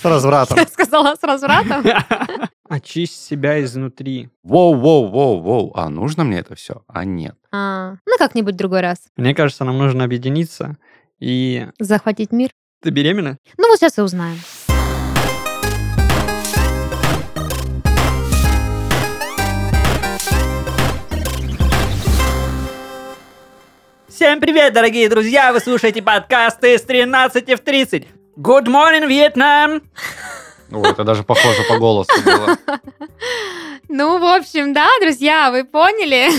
[0.00, 0.56] С развратом.
[0.56, 1.84] Я сказала с развратом.
[2.70, 4.30] Очисть себя изнутри.
[4.46, 5.72] Воу-воу-воу-воу.
[5.74, 6.82] А нужно мне это все?
[6.86, 7.34] А нет.
[7.52, 8.98] А, ну, как-нибудь в другой раз.
[9.16, 10.78] Мне кажется, нам нужно объединиться.
[11.18, 12.50] И Захватить мир.
[12.82, 13.36] ты беременна?
[13.58, 14.38] Ну, вот сейчас и узнаем.
[24.08, 25.52] Всем привет, дорогие друзья!
[25.52, 28.06] Вы слушаете подкасты с 13 в 30.
[28.36, 29.82] Good morning, Вьетнам!
[30.70, 32.56] О, это даже похоже по голосу было.
[33.92, 36.30] Ну, в общем, да, друзья, вы поняли.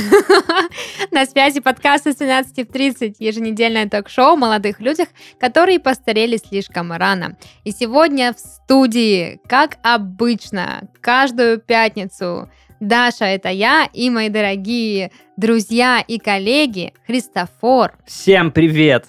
[1.12, 6.94] На связи подкаста с 13 в 30, еженедельное ток-шоу о молодых людях, которые постарели слишком
[6.94, 7.36] рано.
[7.66, 12.50] И сегодня в студии, как обычно, каждую пятницу
[12.80, 19.08] Даша, это я, и мои дорогие друзья и коллеги Христофор Всем привет!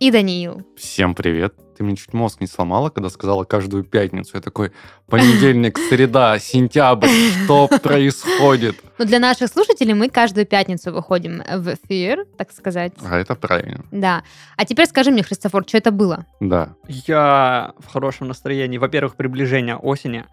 [0.00, 0.62] И Даниил.
[0.76, 1.54] Всем привет.
[1.76, 4.30] Ты мне чуть мозг не сломала, когда сказала каждую пятницу.
[4.34, 4.72] Я такой,
[5.06, 7.08] понедельник, среда, сентябрь,
[7.44, 8.76] что происходит?
[8.98, 12.94] Но для наших слушателей мы каждую пятницу выходим в эфир, так сказать.
[13.04, 13.84] А это правильно.
[13.90, 14.24] Да.
[14.56, 16.24] А теперь скажи мне, Христофор, что это было?
[16.40, 16.74] Да.
[16.88, 18.78] Я в хорошем настроении.
[18.78, 20.24] Во-первых, приближение осени.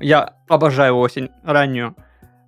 [0.00, 1.94] Я обожаю осень раннюю.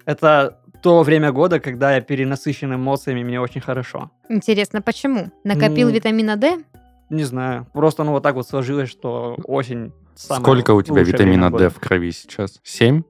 [0.05, 4.09] Это то время года, когда я перенасыщен эмоциями, мне очень хорошо.
[4.29, 5.33] Интересно, почему?
[5.43, 5.95] Накопил М.
[5.95, 6.59] витамина D?
[7.11, 11.13] Не знаю, просто ну вот так вот сложилось, что осень самое Сколько у тебя лучшее
[11.13, 11.71] витамина время D года.
[11.71, 12.61] в крови сейчас?
[12.63, 13.03] Семь?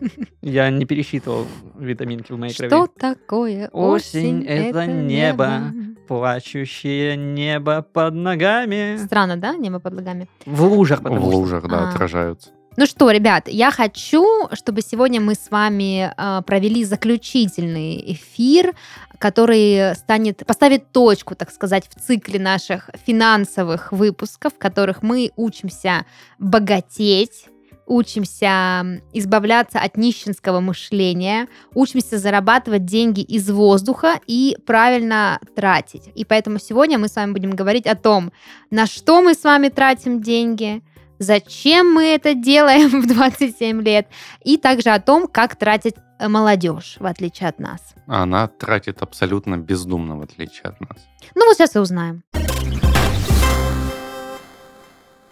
[0.42, 1.46] Я не пересчитывал
[1.78, 2.90] витаминки в моей Что крови.
[2.98, 5.62] такое Осень— это небо.
[6.08, 8.98] Плачущее небо под ногами.
[8.98, 10.28] Странно, да, небо под ногами?
[10.44, 11.38] В лужах, В потому что.
[11.38, 11.90] лужах, да, А.
[11.90, 12.50] отражаются.
[12.78, 18.72] Ну что, ребят, я хочу, чтобы сегодня мы с вами э, провели заключительный эфир,
[19.18, 26.06] который станет, поставит точку, так сказать, в цикле наших финансовых выпусков, в которых мы учимся
[26.38, 27.46] богатеть,
[27.88, 36.10] учимся избавляться от нищенского мышления, учимся зарабатывать деньги из воздуха и правильно тратить.
[36.14, 38.30] И поэтому сегодня мы с вами будем говорить о том,
[38.70, 40.82] на что мы с вами тратим деньги,
[41.18, 44.06] зачем мы это делаем в 27 лет,
[44.44, 47.80] и также о том, как тратить э, молодежь, в отличие от нас.
[48.06, 50.98] Она тратит абсолютно бездумно, в отличие от нас.
[51.34, 52.22] Ну вот сейчас и узнаем.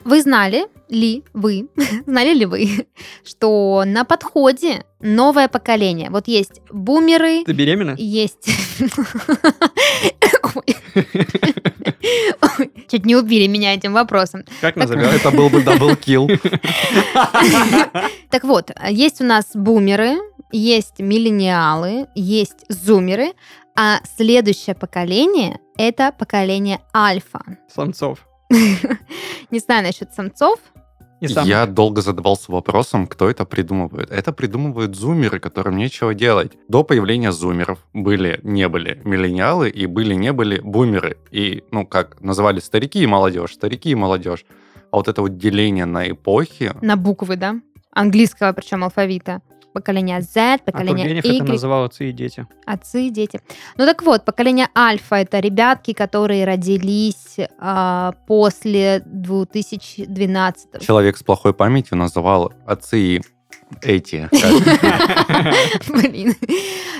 [0.04, 1.68] Вы знали ли вы,
[2.06, 2.86] знали ли вы,
[3.24, 6.10] что на подходе новое поколение?
[6.10, 7.96] Вот есть бумеры, Ты беременна?
[7.98, 8.48] есть...
[12.88, 14.44] Чуть не убили меня этим вопросом.
[14.60, 15.04] Как назовем?
[15.04, 16.28] Это был бы даблкил.
[18.30, 20.16] Так вот, есть у нас бумеры,
[20.52, 23.32] есть миллениалы, есть зумеры,
[23.76, 27.40] а следующее поколение— это поколение альфа.
[27.68, 28.26] Самцов.
[29.50, 30.58] Не знаю насчет самцов.
[31.20, 34.10] И сам- Я долго задавался вопросом, кто это придумывает.
[34.10, 36.52] Это придумывают зумеры, которым нечего делать.
[36.68, 41.16] До появления зумеров были, не были миллениалы и были, не были бумеры.
[41.30, 44.44] И, ну, как называли старики и молодежь, старики и молодежь.
[44.90, 47.56] А вот это вот деление на эпохи, На буквы, да?
[47.92, 49.40] Английского, причем алфавита.
[49.80, 52.46] Поколение Z, А поколение это Y, называл отцы и дети.
[52.64, 53.40] отцы, дети.
[53.76, 61.52] Ну так вот, поколение Альфа это ребятки, которые родились а, после 2012 человек с плохой
[61.52, 63.22] памятью называл отцы и
[63.82, 64.28] эти.
[65.88, 66.34] Блин.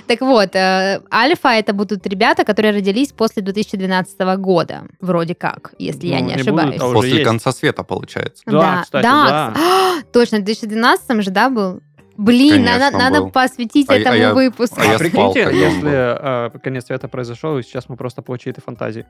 [0.07, 6.09] Так вот, э, альфа это будут ребята, которые родились после 2012 года, вроде как, если
[6.09, 6.77] я Ну, не не ошибаюсь.
[6.77, 7.25] будут, а После есть.
[7.25, 8.43] конца света, получается.
[8.47, 9.55] Да, кстати, да.
[9.57, 11.81] А, Точно, в 2012 же, да, был?
[12.16, 13.31] Блин, Конечно, надо, надо был.
[13.31, 14.81] посвятить А этому а я- выпуску.
[14.81, 18.37] а я А прикиньте, спал, если э, конец света произошел, и сейчас мы просто по
[18.37, 19.04] чьей-то фантазии.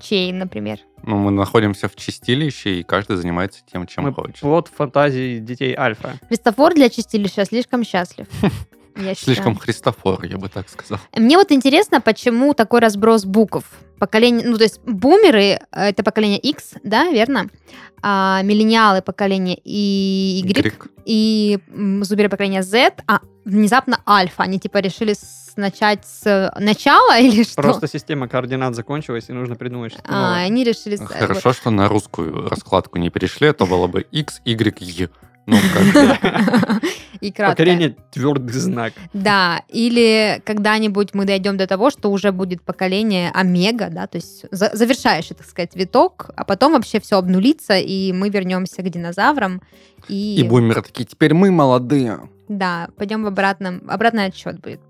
[0.00, 0.78] Чей, например?
[1.02, 4.40] Ну, мы находимся в чистилище, и каждый занимается тем, чем мы хочет.
[4.40, 6.14] плод фантазии детей Альфа.
[6.28, 8.26] Христофор для чистилища слишком счастлив.
[8.98, 9.36] Я считаю.
[9.36, 10.98] Слишком Христофор, я бы так сказал.
[11.16, 13.64] Мне вот интересно, почему такой разброс букв.
[13.98, 17.48] Поколение, ну, то есть бумеры э,— это поколение X, да, верно?
[18.02, 20.72] А миллениалы— поколение Y, Y.
[21.04, 24.44] и м, зумеры— поколение Z, а внезапно альфа.
[24.44, 25.14] Они типа решили
[25.56, 27.60] начать с начала или что?
[27.62, 30.44] Просто система координат закончилась, и нужно придумать что-то А, новое.
[30.46, 30.94] они решили...
[30.94, 35.10] с- Хорошо, что на русскую раскладку не перешли, а то было бы X, Y, Y.
[35.48, 36.82] Ну, как.
[37.20, 37.52] И краткое.
[37.64, 38.92] Поколение твердый знак.
[39.12, 44.44] Да, или когда-нибудь мы дойдем до того, что уже будет поколение омега, да, то есть
[44.52, 49.60] за- завершающий, так сказать, виток, а потом вообще все обнулится, и мы вернемся к динозаврам.
[50.06, 52.20] И, И бумеры такие, теперь мы молодые.
[52.48, 54.80] да, пойдем в обратном, обратный отсчет будет.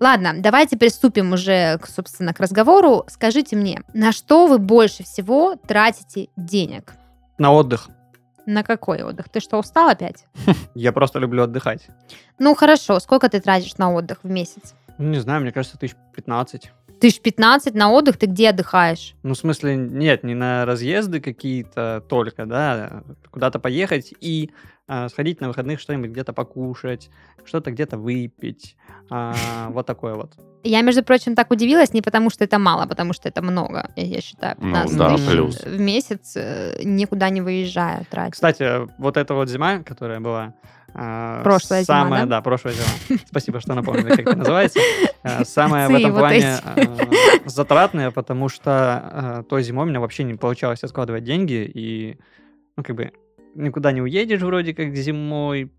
[0.00, 3.04] Ладно, давайте приступим уже, собственно, к разговору.
[3.08, 6.94] Скажите мне, на что вы больше всего тратите денег?
[7.36, 7.88] На отдых.
[8.46, 9.28] На какой отдых?
[9.28, 10.26] Ты что, устал опять?
[10.74, 11.86] Я просто люблю отдыхать.
[12.38, 13.00] Ну, хорошо.
[13.00, 14.74] Сколько ты тратишь на отдых в месяц?
[14.98, 16.70] Ну, не знаю, мне кажется, тысяч 15.
[17.00, 19.14] Тысяч 15 на отдых, ты где отдыхаешь?
[19.22, 24.50] Ну, в смысле, нет, не на разъезды какие-то только, да, куда-то поехать и
[24.86, 27.08] а, сходить на выходных что-нибудь где-то покушать,
[27.44, 28.76] что-то где-то выпить,
[29.10, 29.34] а,
[29.70, 30.34] вот такое вот.
[30.62, 33.90] Я, между прочим, так удивилась не потому, что это мало, а потому что это много,
[33.96, 34.56] я, считаю.
[34.58, 35.60] Ну 15 да, тысяч плюс.
[35.62, 38.34] в месяц э, никуда не выезжая тратить.
[38.34, 40.54] Кстати, вот эта вот зима, которая была...
[40.94, 42.40] а, Прошлая зима, самая, да?
[42.40, 43.18] прошлая зима.
[43.26, 44.78] Спасибо, что напомнили, как это называется.
[45.22, 46.76] А, Самая в этом плане а,
[47.46, 52.18] затратная, потому что той зимой у меня вообще не получалось откладывать деньги, и,
[52.76, 53.12] ну, как бы,
[53.54, 55.72] никуда не уедешь вроде как зимой.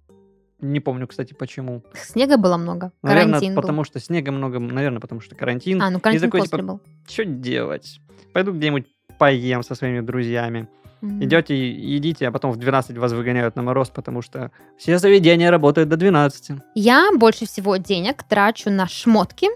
[0.60, 1.84] Не помню, кстати, почему.
[1.94, 3.62] Снега было много, Наверное, карантин был.
[3.62, 5.82] потому что снега много, наверное, потому что карантин.
[5.82, 6.82] А, ну карантин такой, после типа, был.
[7.08, 8.00] что делать?
[8.34, 8.86] Пойду где-нибудь
[9.18, 10.68] поем со своими друзьями.
[11.06, 11.24] М.
[11.24, 15.90] Идете, едите, а потом в 12 вас выгоняют на мороз, потому что все заведения работают
[15.90, 16.52] до 12.
[16.74, 19.48] Я больше всего денег трачу на шмотки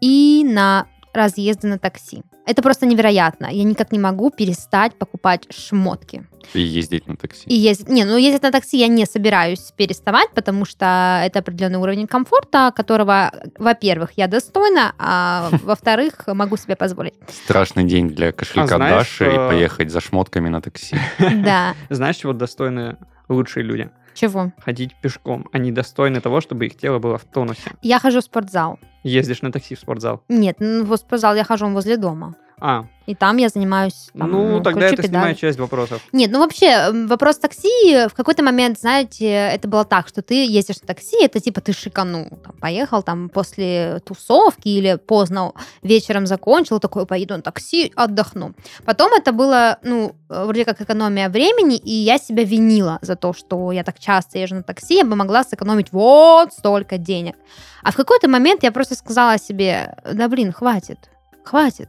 [0.00, 2.22] и на разъезды на такси.
[2.48, 3.46] Это просто невероятно.
[3.50, 6.26] Я никак не могу перестать покупать шмотки.
[6.54, 7.44] И ездить на такси.
[7.44, 7.90] И ездить...
[7.90, 12.72] Не, ну ездить на такси я не собираюсь переставать, потому что это определенный уровень комфорта,
[12.74, 17.12] которого, во-первых, я достойна, а во-вторых, могу себе позволить.
[17.44, 20.96] Страшный день для кошелька знаешь, Даши и э, поехать за шмотками на такси.
[21.18, 21.74] Да.
[21.90, 22.96] Знаешь, чего достойны
[23.28, 23.90] лучшие люди?
[24.18, 24.50] Чего?
[24.58, 25.46] Ходить пешком.
[25.52, 27.70] Они достойны того, чтобы их тело было в тонусе.
[27.82, 28.80] Я хожу в спортзал.
[29.04, 30.24] Ездишь на такси в спортзал.
[30.28, 32.34] Нет, ну, в спортзал я хожу возле дома.
[32.60, 34.10] А, И там я занимаюсь.
[34.18, 36.02] там, ну тогда кручу это снимает часть вопросов.
[36.12, 40.80] Нет, ну вообще, вопрос такси, в какой-то момент, знаете, это было так, что ты ездишь
[40.82, 45.52] на такси, это типа ты шиканул, там, поехал там после тусовки или поздно
[45.82, 48.54] вечером закончил, такой, поеду на такси, отдохну.
[48.84, 53.32] Потом это было, ну, э, вроде как экономия времени, и я себя винила за то,
[53.32, 57.36] что я так часто езжу на такси, я бы могла сэкономить вот столько денег.
[57.82, 60.98] А в какой-то момент я просто сказала себе, да блин, хватит,
[61.44, 61.88] хватит,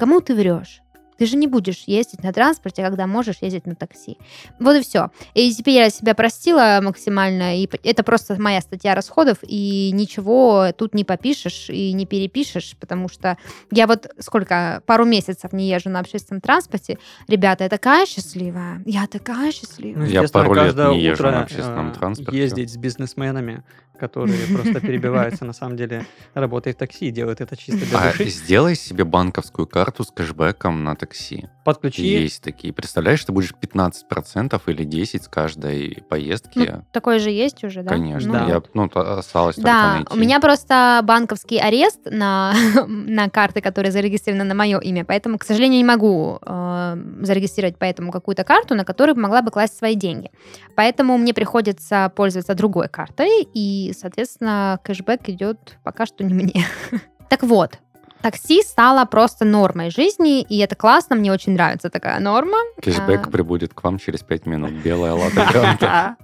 [0.00, 0.80] кому ты врешь?
[1.20, 4.16] Ты же не будешь ездить на транспорте, когда можешь ездить на такси.
[4.58, 5.10] Вот и все.
[5.34, 7.60] И теперь я себя простила максимально.
[7.62, 13.10] И это просто моя статья расходов, и ничего тут не попишешь и не перепишешь, потому
[13.10, 13.36] что
[13.70, 16.96] я вот сколько, пару месяцев не езжу на общественном транспорте.
[17.28, 18.80] Ребята, я такая счастливая.
[18.86, 20.06] Я такая Ну, счастливая.
[20.06, 22.38] Я естественно, пару лет не езжу на общественном э, транспорте.
[22.38, 23.62] Ездить с бизнесменами,
[23.98, 28.10] которые просто перебиваются, на самом деле, работая в такси и делают это чисто для А
[28.12, 28.30] души.
[28.30, 31.09] сделай себе банковскую карту с кэшбэком на такси.
[31.64, 32.72] Подключи Есть такие.
[32.72, 36.58] Представляешь, ты будешь 15% или 10% с каждой поездки.
[36.58, 37.90] Ну, такое же есть уже, да?
[37.90, 38.32] Конечно.
[38.32, 38.46] Ну, Да.
[38.46, 40.12] Я, ну, осталось только Да, найти.
[40.12, 42.54] у меня просто банковский арест на,
[42.86, 48.12] на карты, которые зарегистрированы на мое имя, поэтому, к сожалению, не могу э, зарегистрировать поэтому
[48.12, 50.30] какую-то карту, на которую могла бы класть свои деньги.
[50.76, 56.64] Поэтому мне приходится пользоваться другой картой, и, соответственно, кэшбэк идет пока что не мне.
[57.28, 57.78] Так вот,
[58.22, 62.58] такси стало просто нормой жизни, и это классно, мне очень нравится такая норма.
[62.82, 63.30] Кэшбэк А.
[63.30, 64.70] прибудет к вам через 5 минут.
[64.72, 66.16] Белая лата гранта.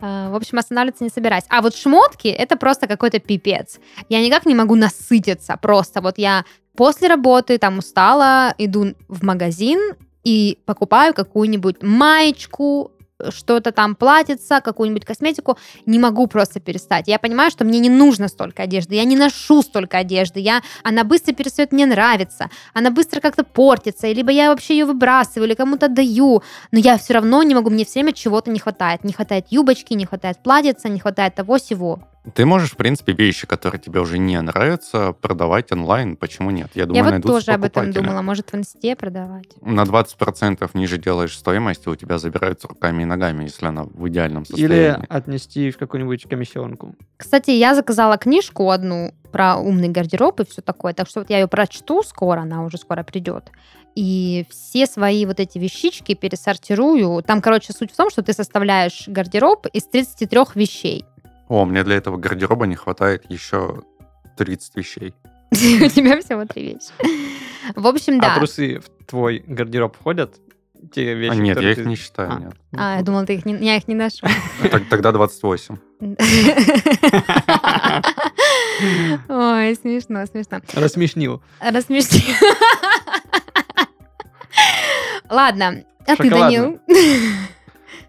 [0.00, 1.44] А, В общем, останавливаться не собираюсь.
[1.48, 3.78] А вот шмотки это просто какой-то пипец.
[4.08, 5.56] Я никак не могу насытиться.
[5.60, 6.44] Просто вот я
[6.76, 9.78] после работы там устала, иду в магазин
[10.24, 12.92] и покупаю какую-нибудь маечку,
[13.30, 17.08] что-то там платится, какую-нибудь косметику, не могу просто перестать.
[17.08, 21.04] Я понимаю, что мне не нужно столько одежды, я не ношу столько одежды, я, она
[21.04, 25.88] быстро перестает мне нравиться, она быстро как-то портится, либо я вообще ее выбрасываю, или кому-то
[25.88, 29.04] даю, но я все равно не могу, мне все время чего-то не хватает.
[29.04, 32.00] Не хватает юбочки, не хватает платьица, не хватает того-сего.
[32.34, 36.16] Ты можешь, в принципе, вещи, которые тебе уже не нравятся, продавать онлайн.
[36.16, 36.70] Почему нет?
[36.74, 39.46] Я думаю, я вот тоже об этом думала, может в инсте продавать.
[39.62, 44.08] На 20% ниже делаешь стоимость, и у тебя забираются руками и ногами, если она в
[44.08, 45.06] идеальном Или состоянии.
[45.08, 46.94] отнести в какую-нибудь комиссионку.
[47.16, 51.38] Кстати, я заказала книжку одну про умный гардероб и все такое, так что вот я
[51.38, 53.50] ее прочту скоро, она уже скоро придет.
[53.96, 57.22] И все свои вот эти вещички пересортирую.
[57.22, 61.04] Там, короче, суть в том, что ты составляешь гардероб из 33 вещей.
[61.50, 63.82] О, мне для этого гардероба не хватает еще
[64.36, 65.14] 30 вещей.
[65.50, 66.92] У тебя всего три вещи.
[67.74, 68.34] В общем, А да.
[68.36, 70.36] трусы в твой гардероб входят?
[70.94, 72.38] Те вещи, А, нет, я их ты- не считаю, А.
[72.40, 72.52] нет.
[72.74, 74.26] А, я думала, ты их не, я их не ношу.
[74.70, 75.76] Так- Тогда 28.
[79.28, 80.60] Ой, смешно, смешно.
[80.74, 81.42] Рассмешнил.
[81.60, 82.22] Рассмеши.
[85.28, 86.30] Ладно, а ты.
[86.30, 86.78] Данил?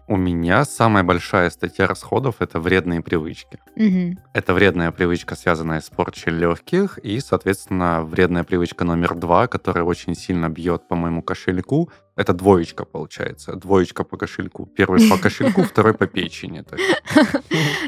[0.08, 3.58] У меня самая большая статья расходов– это вредные привычки.
[3.76, 4.18] Мгм.
[4.34, 10.14] Это вредная привычка, связанная с порчей легких, и, соответственно, вредная привычка номер два, которая очень
[10.14, 11.90] сильно бьет по моему кошельку.
[12.16, 13.54] Это двоечка, получается.
[13.54, 14.66] Двоечка по кошельку.
[14.66, 16.64] Первый по кошельку, второй по печени.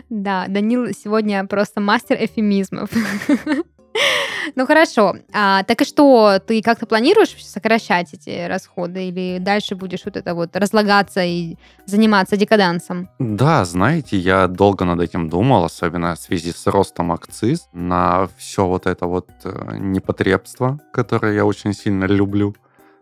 [0.08, 2.90] Да, Данил сегодня просто мастер эфемизмов.
[4.56, 5.16] Ну хорошо.
[5.32, 10.34] А, так и что, ты как-то планируешь сокращать эти расходы или дальше будешь вот это
[10.34, 13.08] вот разлагаться и заниматься декадансом?
[13.18, 18.66] Да, знаете, я долго над этим думал, особенно в связи с ростом акциз на все
[18.66, 22.54] вот это вот э, непотребство, которое я очень сильно люблю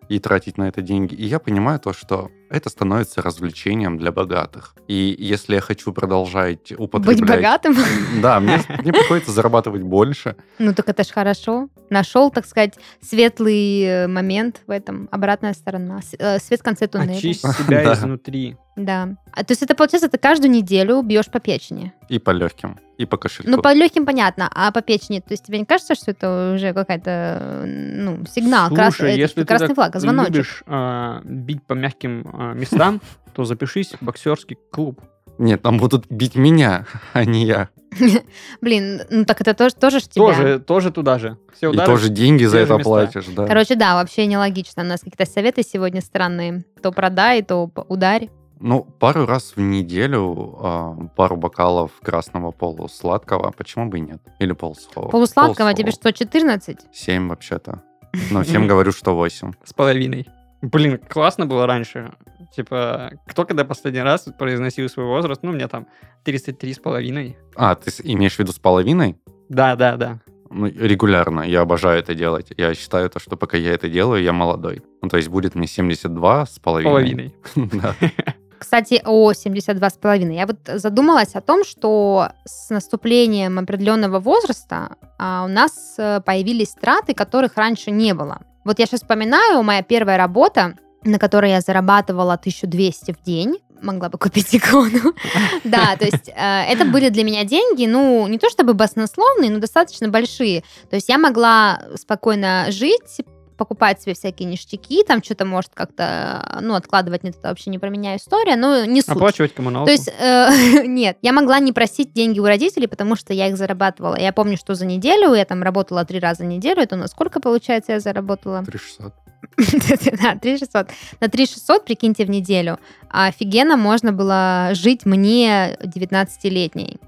[0.09, 1.15] и тратить на это деньги.
[1.15, 4.75] И я понимаю то, что это становится развлечением для богатых.
[4.87, 7.21] И если я хочу продолжать употреблять...
[7.21, 7.77] Быть богатым?
[8.23, 10.37] Да, мне, мне приходится зарабатывать больше.
[10.59, 11.69] Ну так это ж хорошо.
[11.91, 17.17] Нашел, так сказать, светлый э, момент в этом, обратная сторона, э, свет в конце туннеля.
[17.17, 17.93] Очисть себя Да.
[17.95, 18.57] изнутри.
[18.75, 19.11] Да.
[19.33, 21.93] А, то есть это получается, ты каждую неделю бьешь по печени.
[22.09, 23.51] И по легким, и по кошельку.
[23.51, 26.73] Ну, по легким понятно, а по печени, то есть тебе не кажется, что это уже
[26.73, 30.31] какая-то, э, ну, сигнал, крас- Слушай, этот если ты красный так флаг, звоночек?
[30.35, 33.01] любишь а, бить по мягким а, местам,
[33.35, 35.01] то запишись в боксерский клуб.
[35.39, 37.69] Нет, там будут бить меня, а не я.
[38.61, 40.27] Блин, ну так это тоже, тоже ж тебя.
[40.27, 41.37] Тоже, тоже туда же.
[41.55, 41.87] Все И удары.
[41.87, 42.85] тоже деньги за это места.
[42.85, 43.47] платишь, да.
[43.47, 44.83] Короче, да, вообще нелогично.
[44.83, 46.65] У нас какие-то советы сегодня странные.
[46.83, 48.31] То продай, то ударь.
[48.61, 54.23] Ну, пару раз в неделю а, пару бокалов красного полусладкого, почему бы и нет?
[54.39, 55.09] Или полусухого.
[55.09, 56.79] Полусладкого тебе что, 14?
[56.93, 57.83] Семь вообще-то.
[58.31, 59.53] Но всем говорю, что восемь.
[59.65, 60.29] С половиной.
[60.63, 62.13] Блин, классно было раньше.
[62.55, 65.43] Типа, кто когда последний раз произносил свой возраст?
[65.43, 65.87] Ну, мне там
[66.25, 67.37] 33 с половиной.
[67.57, 69.17] А, ты имеешь в виду с половиной?
[69.49, 70.21] Да, да, да.
[70.51, 71.41] Ну, регулярно.
[71.41, 72.53] Я обожаю это делать.
[72.57, 74.83] Я считаю то, что пока я это делаю, я молодой.
[75.01, 76.91] Ну, то есть будет мне 72 с половиной.
[76.91, 77.35] Половиной.
[77.73, 77.95] Да.
[78.59, 80.33] Кстати, о 72,5.
[80.33, 86.71] Я вот задумалась о том, что с наступлением определенного возраста а, у нас э, появились
[86.81, 88.41] траты, которых раньше не было.
[88.65, 94.09] Вот я сейчас вспоминаю, моя первая работа, на которой я зарабатывала 1200 в день, могла
[94.09, 95.15] бы купить икону.
[95.65, 99.59] Да, то есть э, это были для меня деньги, ну, не то чтобы баснословные, но
[99.59, 100.63] достаточно большие.
[100.91, 103.21] То есть я могла спокойно жить,
[103.63, 107.91] покупать себе всякие ништяки, там что-то может как-то, ну, откладывать, нет, это вообще не про
[107.91, 109.11] меня история, но не суть.
[109.15, 109.87] Оплачивать коммуналку.
[109.87, 113.57] То есть, э, нет, я могла не просить деньги у родителей, потому что я их
[113.57, 114.19] зарабатывала.
[114.19, 116.83] Я помню, что за неделю я там работала три раза в неделю.
[116.83, 118.65] Это у нас сколько, получается, я заработала?
[118.65, 119.15] 3600.
[120.23, 120.89] Да, 3600.
[121.21, 122.79] На 3600, прикиньте, в неделю.
[123.11, 126.99] Офигенно можно было жить мне 19-летней.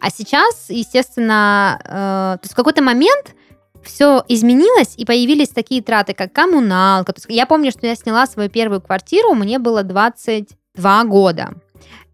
[0.00, 1.88] А сейчас, естественно, э,
[2.38, 3.34] то есть в какой-то момент
[3.82, 7.14] все изменилось, и появились такие траты, как коммуналка.
[7.28, 11.54] Я помню, что я сняла свою первую квартиру, мне было 22 года.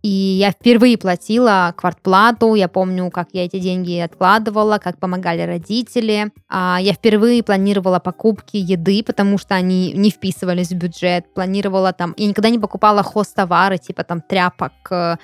[0.06, 2.54] И я впервые платила квартплату.
[2.54, 6.30] Я помню, как я эти деньги откладывала, как помогали родители.
[6.48, 11.24] А, Я впервые планировала покупки еды, потому что они не вписывались в бюджет.
[11.34, 12.14] Планировала там...
[12.16, 15.16] Я никогда не покупала хозтовары, типа там тряпок, э,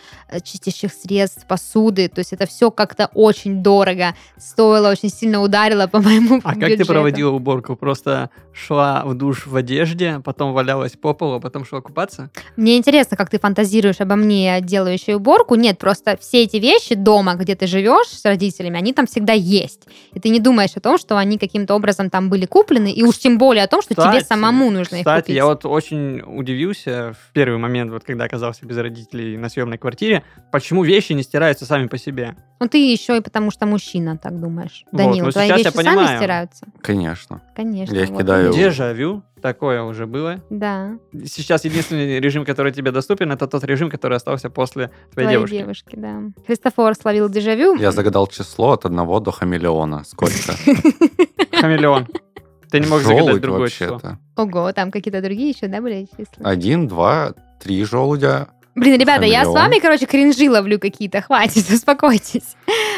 [0.43, 2.09] чистящих средств, посуды.
[2.09, 6.59] То есть это все как-то очень дорого стоило, очень сильно ударило по моему А как
[6.59, 6.93] ты бюджету.
[6.93, 7.77] проводила уборку?
[7.77, 12.31] Просто шла в душ в одежде, потом валялась по полу, а потом шла купаться?
[12.57, 15.55] Мне интересно, как ты фантазируешь обо мне, делающей уборку.
[15.55, 19.83] Нет, просто все эти вещи дома, где ты живешь с родителями, они там всегда есть.
[20.15, 23.19] И ты не думаешь о том, что они каким-то образом там были куплены, и уж
[23.19, 25.37] тем более о том, что тебе Кстати, самому нужно их Кстати, купить.
[25.37, 30.23] я вот очень удивился в первый момент, вот когда оказался без родителей на съемной квартире,
[30.51, 32.35] почему вещи не стираются сами по себе.
[32.63, 34.85] Ну ты еще и потому что мужчина, так думаешь.
[34.93, 36.19] Вот, Данил, ну твои сейчас вещи я сами понимаю.
[36.19, 36.67] стираются?
[36.81, 37.43] Конечно.
[37.57, 37.93] Конечно.
[37.93, 38.53] Я их вот кидаю.
[38.53, 40.37] Дежавю, такое уже было.
[40.49, 45.31] Да, Сейчас единственный режим, который тебе доступен, это тот режим, который остался после твоей твоей
[45.31, 45.57] девушки.
[45.57, 46.21] девушки, да.
[46.47, 47.75] Христофор словил дежавю.
[47.75, 50.05] Я загадал число от одного до хамелеона.
[50.05, 50.53] Сколько?
[51.53, 52.07] Хамелеон.
[52.71, 54.01] Ты не мог загадать другое число.
[54.37, 56.49] Ого, там какие-то другие еще, да, были числа?
[56.49, 58.51] Один, два, три желудя.
[58.75, 61.21] Блин, ребята, я с вами, короче, кринжи ловлю какие-то.
[61.21, 62.57] Хватит, успокойтесь.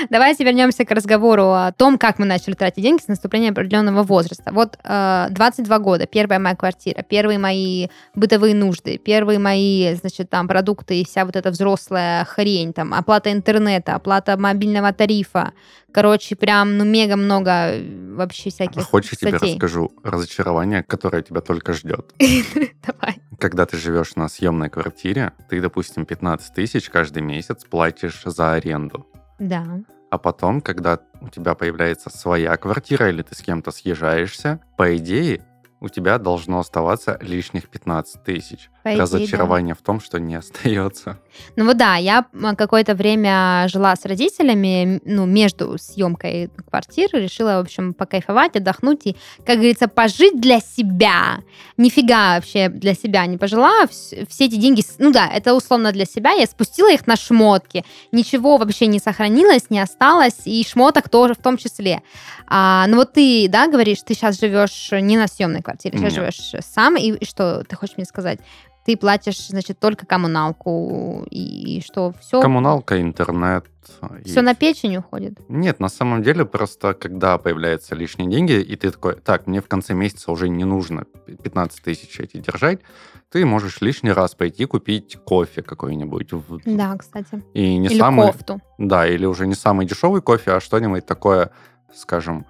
[0.09, 4.53] Давайте вернемся к разговору о том, как мы начали тратить деньги с наступления определенного возраста.
[4.53, 10.47] Вот э, 22 года, первая моя квартира, первые мои бытовые нужды, первые мои, значит, там,
[10.47, 15.53] продукты и вся вот эта взрослая хрень, там, оплата интернета, оплата мобильного тарифа.
[15.95, 17.75] Короче, прям, ну, мега много
[18.17, 19.55] вообще всяких Хочешь, я тебе статей.
[19.55, 22.13] расскажу разочарование, которое тебя только ждет.
[22.19, 23.17] Давай.
[23.39, 29.07] Когда ты живешь на съемной квартире, ты, допустим, 15 тысяч каждый месяц платишь за аренду.
[29.39, 29.65] Да.
[30.11, 35.43] А потом, когда у тебя появляется своя квартира или ты с кем-то съезжаешься, по идее,
[35.81, 38.69] у тебя должно оставаться лишних 15 тысяч.
[38.85, 39.03] По идее, да.
[39.03, 41.19] разочарование в том, что не остается.
[41.57, 42.27] Ну вот да, я
[42.57, 49.17] какое-то время жила с родителями, ну, между съемкой квартиры, решила, в общем, покайфовать, отдохнуть и,
[49.45, 51.39] как говорится, пожить для себя.
[51.77, 53.85] Нифига вообще для себя не пожила.
[53.87, 57.85] Вс- Все эти деньги, ну да, это условно для себя, я спустила их на шмотки.
[58.13, 62.03] Ничего вообще не сохранилось, не осталось, и шмоток тоже в том числе.
[62.47, 66.53] А, ну вот ты, да, говоришь, ты сейчас живешь не на съемной квартире, сейчас живешь
[66.65, 68.39] сам, и, и что ты хочешь мне сказать?
[68.85, 73.65] Ты платишь, значит, только коммуналку, и что, все, Коммуналка, интернет.
[74.23, 75.39] и все на печень уходит?
[75.49, 79.69] Нет, на самом деле просто когда появляются лишние деньги, и ты такой, так, мне в
[79.69, 81.05] конце месяца уже не нужно
[81.43, 82.81] 15 тысяч эти держать,
[83.31, 86.33] ты можешь лишний раз пойти купить кофе какой-нибудь.
[86.33, 87.43] в- Да, кстати.
[87.55, 88.61] И не Или самый, кофту.
[88.79, 91.51] Да, или уже не самый дешевый кофе, а что-нибудь такое,
[91.95, 92.45] скажем,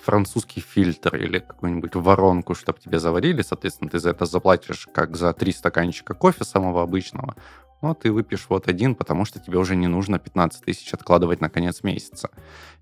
[0.00, 3.42] французский фильтр или какую-нибудь воронку, чтобы тебе заварили.
[3.42, 7.34] Соответственно, ты за это заплатишь как за три стаканчика кофе самого обычного.
[7.82, 11.50] Но ты выпьешь вот один, потому что тебе уже не нужно 15 тысяч откладывать на
[11.50, 12.30] конец месяца.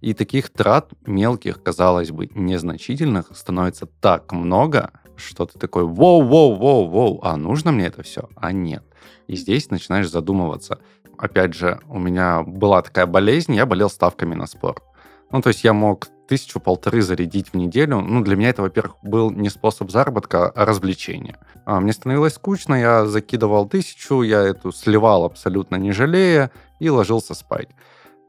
[0.02, 7.37] И таких трат мелких, казалось бы, незначительных становится так много, что ты такой, воу-воу-воу-воу, а
[7.37, 8.29] нужно мне это все?
[8.37, 8.85] А нет.
[9.26, 10.79] И здесь начинаешь задумываться.
[11.17, 14.83] Опять же, у меня была такая болезнь, я болел ставками на спорт.
[15.31, 18.00] Ну, то есть я мог тысячу-полторы зарядить в неделю.
[18.00, 21.37] Ну, для меня это, во-первых, был не способ заработка, а развлечение.
[21.64, 27.34] А, мне становилось скучно, я закидывал тысячу, я эту сливал абсолютно не жалея и ложился
[27.34, 27.68] спать.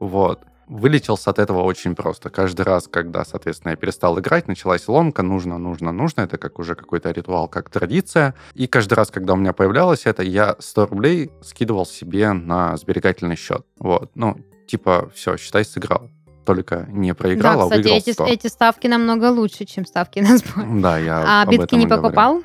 [0.00, 0.40] Вот.
[0.66, 2.28] Вылетелся от этого очень просто.
[2.28, 6.22] Каждый раз, когда, соответственно, я перестал играть, началась ломка, нужно, нужно, нужно.
[6.22, 8.34] Это как уже какой-то ритуал, как традиция.
[8.54, 13.36] И каждый раз, когда у меня появлялось это, я 100 рублей скидывал себе на сберегательный
[13.36, 13.64] счет.
[13.78, 14.10] Вот.
[14.16, 16.10] Ну, типа, все, считай, сыграл.
[16.44, 18.26] Только не проиграл, да, а выиграл эти, 100.
[18.26, 20.80] эти ставки намного лучше, чем ставки на спорт.
[20.80, 22.02] Да, я А битки не и говорю.
[22.02, 22.42] покупал?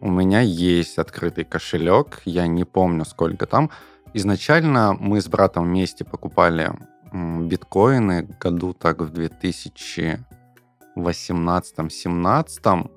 [0.00, 3.70] У меня есть открытый кошелек, я не помню, сколько там.
[4.14, 6.72] Изначально мы с братом вместе покупали
[7.12, 9.12] биткоины году так в
[10.96, 12.90] 2018-17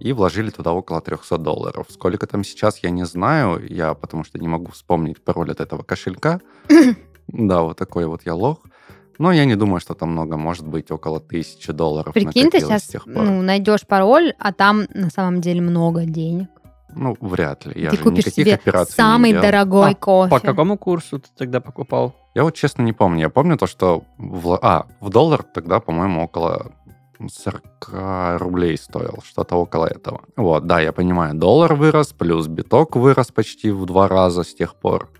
[0.00, 1.86] и вложили туда около 300 долларов.
[1.88, 5.82] Сколько там сейчас, я не знаю, я потому что не могу вспомнить пароль от этого
[5.82, 6.40] кошелька.
[7.26, 8.58] Да, вот такой вот я лох.
[9.18, 12.82] Но я не думаю, что там много, может быть, около тысячи долларов Прикинь, ты накопилось
[12.82, 13.22] с сейчас тех пор.
[13.22, 16.48] ну, найдешь пароль, а там на самом деле много денег.
[16.96, 17.82] Ну, вряд ли.
[17.82, 19.42] Я ты же купишь никаких себе операций не самый делал.
[19.42, 20.30] дорогой А, кофе.
[20.30, 22.14] По какому курсу ты тогда покупал?
[22.34, 23.22] Я вот честно не помню.
[23.22, 26.72] Я помню то, что в, а, в доллар тогда, по-моему, около
[27.18, 30.22] 40 рублей стоил, что-то около этого.
[30.36, 34.74] Вот, да, я понимаю, доллар вырос, плюс биток вырос почти в два раза с тех
[34.74, 35.10] пор.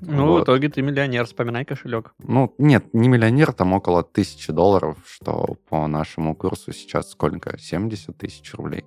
[0.00, 0.40] Ну, Вот.
[0.40, 2.14] в итоге ты миллионер, вспоминай кошелек.
[2.18, 7.58] Ну, нет, не миллионер, там около тысячи долларов, что по нашему курсу сейчас сколько?
[7.58, 8.84] 70 тысяч рублей.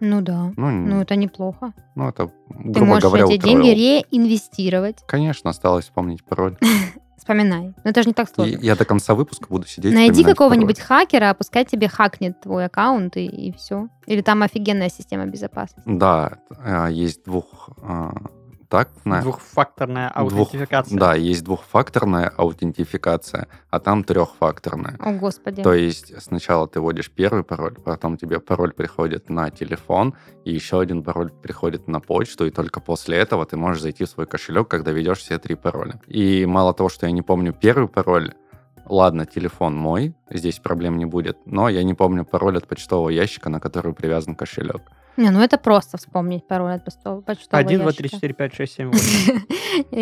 [0.00, 0.52] Ну да.
[0.56, 1.72] Ну, Ну, это неплохо.
[1.94, 3.62] ну это, Ты грубо можешь говоря, эти утроил.
[3.62, 3.68] деньги
[4.12, 4.98] реинвестировать.
[5.06, 6.56] Конечно, осталось вспомнить пароль.
[7.16, 7.72] Вспоминай.
[7.84, 8.58] Но это же не так И сложно.
[8.60, 13.26] я до конца выпуска буду сидеть Найди какого-нибудь хакера, пускай тебе хакнет твой аккаунт и,
[13.26, 13.86] и все.
[14.06, 15.88] Или там офигенная система безопасности.
[15.88, 17.70] Да, а, есть двух...
[18.72, 20.98] Так, на- Двухфакторная двух- аутентификация.
[20.98, 24.96] Да, есть двухфакторная аутентификация, а там трехфакторная.
[24.98, 25.62] О, господи.
[25.62, 30.14] То есть сначала ты вводишь первый пароль, потом тебе пароль приходит на телефон,
[30.46, 34.08] и еще один пароль приходит на почту, и только после этого ты можешь зайти в
[34.08, 36.00] свой кошелек, когда ведешь все три пароля.
[36.06, 38.32] И мало того, что я не помню первый пароль,
[38.86, 43.50] ладно, телефон мой, здесь проблем не будет, но я не помню пароль от почтового ящика,
[43.50, 44.80] на который привязан кошелек.
[45.16, 48.08] Не, ну это просто вспомнить пароль от почтового, почтового 1, 2, ящика.
[48.08, 49.40] 3, 4, 5, 6, 7, 8.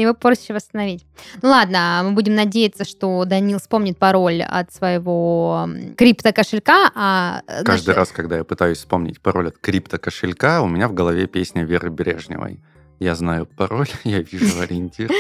[0.01, 1.05] Его проще восстановить.
[1.43, 7.95] Ну ладно, мы будем надеяться, что Данил вспомнит пароль от своего криптокошелька, а э, Каждый
[7.95, 12.61] раз, когда я пытаюсь вспомнить пароль от криптокошелька, у меня в голове песня Веры Брежневой.
[13.01, 15.11] Я знаю пароль, я вижу ориентир.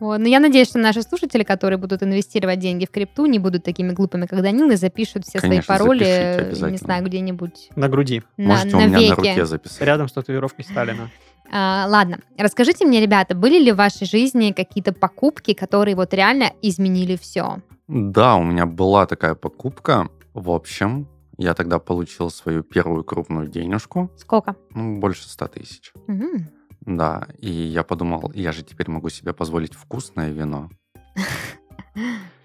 [0.00, 0.18] Вот.
[0.18, 3.92] Но я надеюсь, что наши слушатели, которые будут инвестировать деньги в крипту, не будут такими
[3.92, 8.22] глупыми, как Данил, и запишут все Конечно, свои пароли, не знаю, где-нибудь На груди.
[8.36, 9.10] на, Можете у меня навеки.
[9.10, 9.82] на руке записать.
[9.82, 11.10] Рядом с татуировкой Сталина.
[11.52, 16.52] А, ладно, расскажите мне, ребята, были ли в вашей жизни какие-то покупки, которые вот реально
[16.62, 17.56] изменили все?
[17.88, 20.10] Да, у меня была такая покупка.
[20.32, 24.54] В общем, я тогда получил свою первую крупную денежку, Сколько?
[24.74, 25.92] ну, больше 100 тысяч.
[26.06, 26.50] Мгм.
[26.96, 30.70] Да, и я подумал, я же теперь могу себе позволить вкусное вино.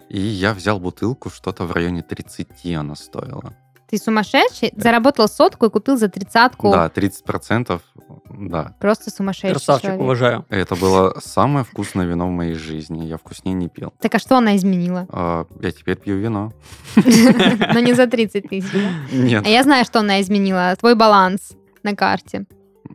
[0.08, 3.54] И я взял бутылку, что-то в районе 30 она стоила.
[3.90, 4.72] Ты сумасшедший?
[4.76, 6.72] Заработал сотку и купил за тридцатку.
[6.72, 7.82] Да, 30%,
[8.30, 8.76] да.
[8.80, 10.02] Просто сумасшедший Красавчик, человек.
[10.02, 10.46] уважаю.
[10.50, 13.06] Это было самое вкусное вино в моей жизни.
[13.06, 13.94] Я вкуснее не пил.
[14.00, 15.08] Так а что она изменила?
[15.10, 16.52] А, я теперь пью вино.
[16.96, 18.72] Но не за 30 тысяч.
[19.12, 19.46] Нет.
[19.46, 20.76] А я знаю, что она изменила.
[20.78, 21.54] Твой баланс
[21.84, 22.46] на карте.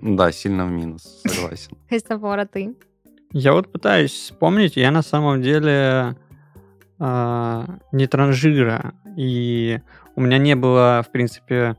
[0.01, 1.77] Да, сильно в минус, согласен.
[1.89, 2.75] Христофора, ты?
[3.33, 6.17] Я вот пытаюсь вспомнить, я на самом деле
[6.99, 9.81] а, не транжира, и
[10.17, 11.77] у меня не было, в принципе,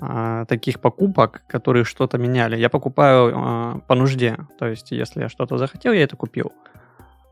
[0.00, 2.56] а, таких покупок, которые что-то меняли.
[2.56, 6.52] Я покупаю а, по нужде, то есть если я что-то захотел, я это купил.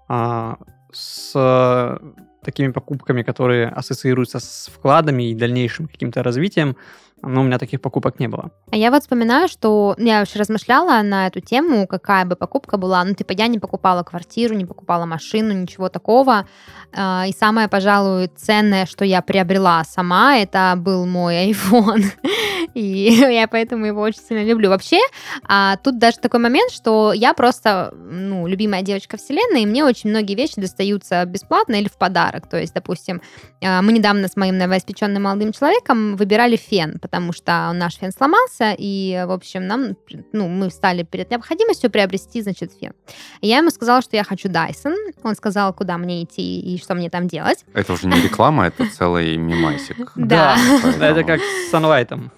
[0.09, 0.57] А,
[0.92, 1.98] с
[2.42, 6.77] такими покупками, которые ассоциируются с вкладами и дальнейшим каким-то развитием,
[7.22, 8.50] но у меня таких покупок не было.
[8.70, 13.04] А я вот вспоминаю, что я вообще размышляла на эту тему, какая бы покупка была.
[13.04, 16.46] Ну, типа, я не покупала квартиру, не покупала машину, ничего такого.
[16.94, 22.04] А, и самое, пожалуй, ценное, что я приобрела сама, это был мой iPhone.
[22.74, 24.70] И я поэтому его очень сильно люблю.
[24.70, 25.00] Вообще,
[25.44, 30.11] а, тут даже такой момент, что я просто, ну, любимая девочка вселенной, и мне очень
[30.11, 32.48] многие вещи достаются бесплатно или в подарок.
[32.48, 33.20] То есть, допустим,
[33.62, 38.75] а, мы недавно с моим новоиспеченным молодым человеком выбирали фен, потому что наш фен сломался,
[38.77, 39.96] и, в общем, нам,
[40.33, 42.94] ну, мы стали перед необходимостью приобрести, значит, фен.
[43.42, 44.94] И я ему сказала, что я хочу Dyson.
[45.22, 47.66] Он сказал, куда мне идти и что мне там делать.
[47.75, 50.12] Это уже не реклама, это целый мимасик.
[50.16, 50.57] Да.
[51.01, 52.31] Это как с Sunlight.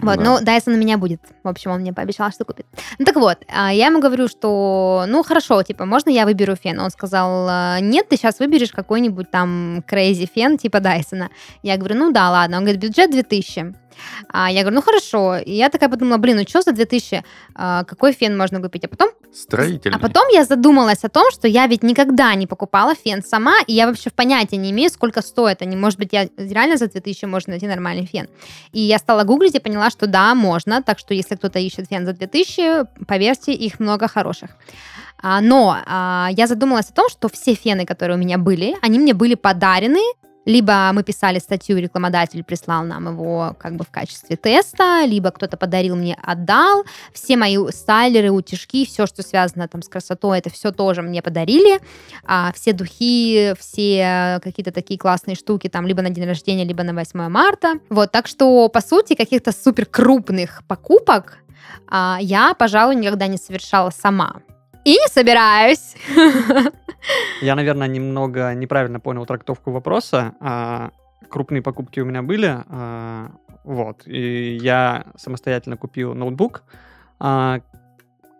[0.00, 0.22] Вот, Да.
[0.24, 1.20] ну, Дайсон у меня будет.
[1.44, 2.66] В общем, он мне пообещал, что купит.
[2.98, 6.78] Ну, так вот, а, я ему говорю, что, ну, хорошо, типа, можно я выберу фен?
[6.80, 11.30] Он сказал, «А, нет, ты сейчас выберешь какой-нибудь там crazy фен, типа Дайсона.
[11.62, 12.58] Я говорю, ну, да, ладно.
[12.58, 13.74] Он говорит, бюджет 2000.
[14.28, 15.36] А я говорю, ну, хорошо.
[15.36, 17.24] И я такая подумала, блин, ну, что за 2000?
[17.54, 18.84] А, какой фен можно купить?
[18.84, 19.96] А потом Строительный.
[19.96, 23.72] а потом я задумалась о том, что я ведь никогда не покупала фен сама, и
[23.72, 25.76] я вообще в понятия не имею, сколько стоит они.
[25.76, 28.28] Может быть, я реально за 2000 можно найти нормальный фен.
[28.72, 30.82] И я стала гуглить и поняла, что да, можно.
[30.82, 34.50] Так что если кто-то ищет фен за 2000, поверьте, их много хороших.
[35.20, 38.98] А, Но а, я задумалась о том, что все фены, которые у меня были, они
[38.98, 40.00] мне были подарены
[40.48, 45.58] либо мы писали статью, рекламодатель прислал нам его как бы в качестве теста, либо кто-то
[45.58, 46.84] подарил мне, отдал.
[47.12, 51.80] Все мои стайлеры, утюжки, все, что связано там с красотой, это все тоже мне подарили.
[52.24, 56.94] А, все духи, все какие-то такие классные штуки, там либо на день рождения, либо на
[56.94, 57.74] 8 марта.
[57.90, 61.40] Вот, так что, по сути, каких-то супер крупных покупок
[61.86, 64.36] а, я, пожалуй, никогда не совершала сама.
[64.86, 65.94] И не собираюсь.
[67.40, 70.34] Я, наверное, немного неправильно понял трактовку вопроса.
[70.40, 70.90] А,
[71.28, 73.32] Крупные покупки у меня были, а,
[73.64, 76.62] вот, и я самостоятельно купил ноутбук,
[77.18, 77.60] а,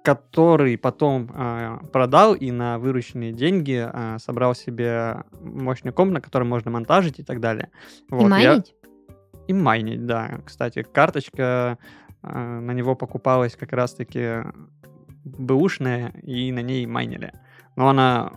[0.02, 6.48] который потом а, продал и на вырученные деньги а, собрал себе мощный комп, на котором
[6.48, 7.68] можно монтажить и так далее.
[8.10, 8.74] И Вот, я- майнить?
[9.48, 10.40] И майнить, да.
[10.46, 11.78] Кстати, карточка
[12.22, 12.28] э,
[12.60, 14.44] на него покупалась как раз-таки
[15.24, 17.32] бэушная, и на ней майнили.
[17.76, 18.32] Но она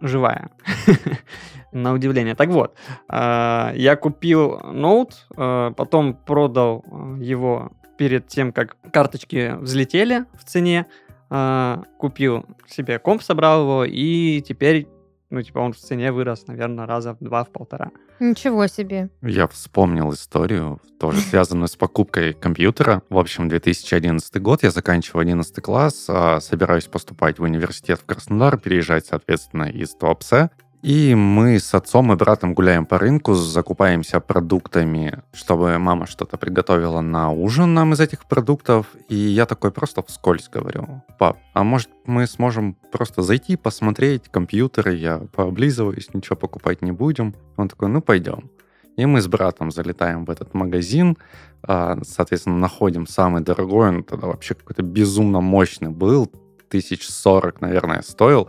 [0.00, 0.50] живая,
[1.72, 2.34] на удивление.
[2.34, 2.76] Так вот,
[3.10, 10.44] э, я купил ноут, э, потом продал э, его перед тем, как карточки взлетели в
[10.44, 10.86] цене,
[11.98, 14.86] купил себе комп, собрал его, и теперь,
[15.30, 17.90] ну, типа, он в цене вырос, наверное, раза в два, в полтора.
[18.18, 19.10] Ничего себе.
[19.22, 23.02] Я вспомнил историю, тоже связанную с покупкой компьютера.
[23.10, 28.58] В общем, 2011 год, я заканчиваю 11 класс, а, собираюсь поступать в университет в Краснодар,
[28.58, 30.50] переезжать, соответственно, из Туапсе.
[30.82, 37.00] И мы с отцом и братом гуляем по рынку, закупаемся продуктами, чтобы мама что-то приготовила
[37.00, 38.86] на ужин нам из этих продуктов.
[39.08, 44.94] И я такой просто вскользь говорю, пап, а может мы сможем просто зайти, посмотреть компьютеры,
[44.94, 47.34] я пооблизываюсь, ничего покупать не будем.
[47.56, 48.48] Он такой, ну пойдем.
[48.96, 51.16] И мы с братом залетаем в этот магазин,
[51.62, 56.30] а, соответственно, находим самый дорогой, он тогда вообще какой-то безумно мощный был,
[56.68, 58.48] тысяч сорок, наверное, стоил.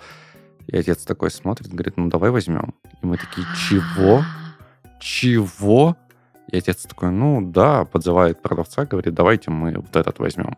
[0.71, 2.75] И отец такой смотрит, говорит, ну давай возьмем.
[3.01, 4.23] И мы такие, чего?
[4.99, 5.97] Чего?
[6.51, 10.57] И отец такой, ну да, подзывает продавца, говорит, давайте мы вот этот возьмем.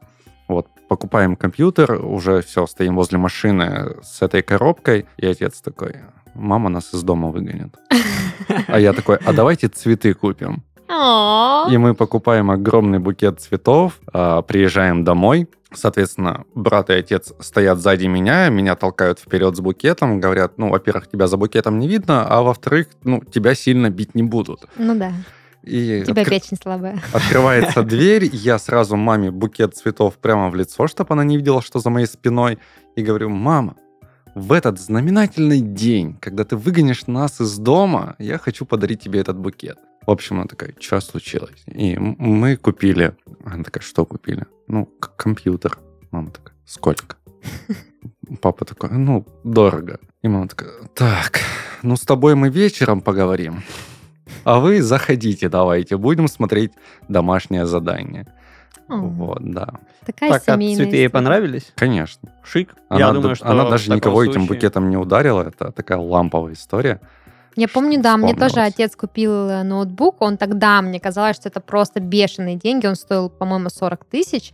[0.49, 5.95] Вот, покупаем компьютер, уже все, стоим возле машины с этой коробкой, и отец такой,
[6.33, 7.73] мама нас из дома выгонит.
[8.67, 10.63] А я такой, а давайте цветы купим.
[10.89, 15.47] И мы покупаем огромный букет цветов, а, приезжаем домой.
[15.73, 21.09] Соответственно, брат и отец стоят сзади меня, меня толкают вперед с букетом, говорят, ну, во-первых,
[21.09, 24.65] тебя за букетом не видно, а во-вторых, ну, тебя сильно бить не будут.
[24.77, 25.13] Ну да,
[25.63, 27.01] И тебя откры- печень слабая.
[27.13, 31.79] Открывается дверь, я сразу маме букет цветов прямо в лицо, чтобы она не видела, что
[31.79, 32.59] за моей спиной.
[32.97, 33.75] И говорю, мама,
[34.35, 39.37] в этот знаменательный день, когда ты выгонишь нас из дома, я хочу подарить тебе этот
[39.37, 39.77] букет.
[40.05, 41.63] В общем, она такая, что случилось?
[41.67, 43.15] И мы купили...
[43.45, 44.45] Она такая, что купили?
[44.67, 45.77] Ну, компьютер.
[46.11, 47.17] Мама такая, сколько?
[48.41, 49.99] Папа такой, ну, дорого.
[50.21, 51.39] И мама такая, так,
[51.83, 53.63] ну, с тобой мы вечером поговорим.
[54.43, 56.71] А вы заходите, давайте, будем смотреть
[57.07, 58.25] домашнее задание.
[58.87, 59.69] О, Вот, да.
[60.05, 61.71] Такая Так, а семейная цветы ей понравились?
[61.75, 62.29] Конечно.
[62.43, 62.75] Шик.
[62.89, 65.43] Она, Я думаю, что она даже никого этим случае- букетом не ударила.
[65.43, 66.99] Это такая ламповая история.
[67.55, 71.59] Я помню, да, мне тоже отец купил э, ноутбук, он тогда, мне казалось, что это
[71.59, 74.53] просто бешеные деньги, он стоил, по-моему, 40 тысяч,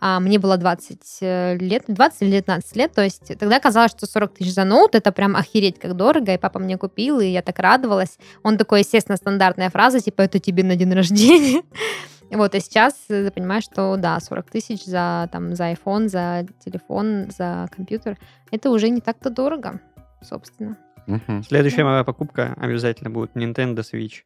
[0.00, 4.06] а мне было 20 э, лет, 20 или 19 лет, то есть тогда казалось, что
[4.06, 7.42] 40 тысяч за ноут, это прям охереть как дорого, и папа мне купил, и я
[7.42, 8.16] так радовалась.
[8.44, 11.62] Он такой, естественно, стандартная фраза, типа, это тебе на день рождения.
[12.30, 16.46] Вот, и сейчас э, я понимаю, что да, 40 тысяч за, там, за iPhone, за
[16.64, 18.18] телефон, за компьютер,
[18.50, 19.80] это уже не так-то дорого,
[20.22, 20.76] собственно.
[21.06, 21.44] Мгм.
[21.44, 24.22] Следующая моя покупка обязательно будет Nintendo Switch.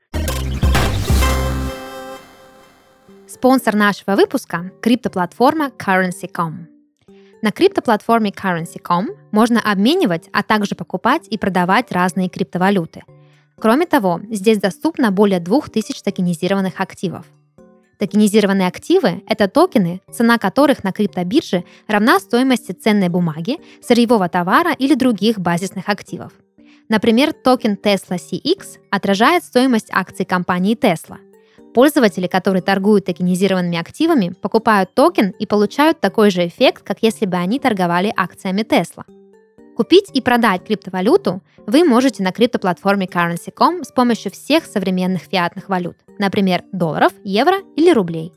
[3.29, 6.67] Спонсор нашего выпуска– криптоплатформа Currency.com.
[7.43, 13.03] На криптоплатформе Currency.com можно обменивать, а также покупать и продавать разные криптовалюты.
[13.59, 17.27] Кроме того, здесь доступно более 2000 токенизированных активов.
[18.01, 24.95] Токенизированные активы– это токены, цена которых на криптобирже равна стоимости ценной бумаги, сырьевого товара или
[24.95, 26.33] других базисных активов.
[26.89, 31.19] Например, токен Tesla CX отражает стоимость акций компании Tesla–
[31.75, 37.37] Пользователи, которые торгуют токенизированными активами, покупают токен и получают такой же эффект, как если бы
[37.37, 39.05] они торговали акциями Tesla.
[39.81, 45.97] Купить и продать криптовалюту вы можете на криптоплатформе Currency.com с помощью всех современных фиатных валют,
[46.19, 48.31] например, долларов, евро или рублей.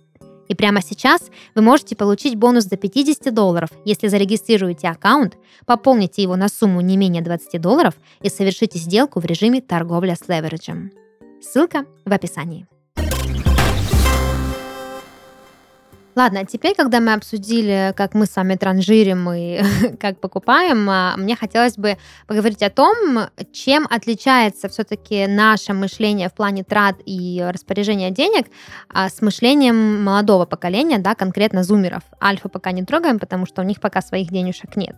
[0.48, 6.38] И прямо сейчас вы можете получить бонус до 50 долларов, если зарегистрируете аккаунт, пополните его
[6.38, 10.94] на сумму не менее 20 долларов и совершите сделку в режиме торговля с левериджем.
[11.42, 12.68] Ссылка в описании.
[16.15, 19.62] Ладно, а теперь, когда мы обсудили, как мы с вами транжирим и
[19.99, 21.97] как покупаем, а, мне хотелось бы
[22.28, 23.19] поговорить о том,
[23.52, 28.47] чем отличается все-таки наше мышление в плане трат и распоряжения денег
[28.89, 32.04] а, с мышлением молодого поколения, да, конкретно зумеров.
[32.21, 34.95] Альфа пока не трогаем, потому что у них пока своих денежек нет.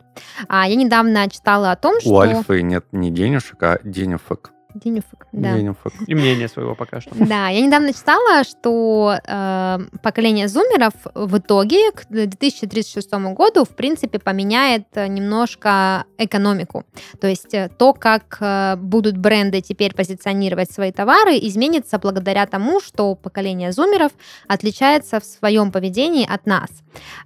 [0.49, 2.10] А я недавно читала о том, что...
[2.10, 4.51] У Альфы нет не денежек, а денежек.
[4.76, 5.56] Денежек, да.
[5.56, 5.94] Денежек.
[6.08, 7.12] И мнение своего пока что.
[7.16, 14.20] Да, я недавно читала, что э, поколение зумеров в итоге к 2036 году, в принципе,
[14.20, 16.84] поменяет э, немножко экономику.
[17.22, 22.82] То есть э, то, как э, будут бренды теперь позиционировать свои товары, изменится благодаря тому,
[22.82, 24.12] что поколение зумеров
[24.48, 26.70] отличается в своем поведении от нас.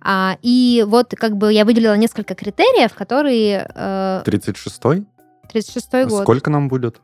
[0.01, 3.69] А, и вот как бы я выделила несколько критериев, которые...
[3.73, 5.05] Э, 36-й?
[5.49, 6.23] 36 год.
[6.23, 7.01] Сколько нам будет?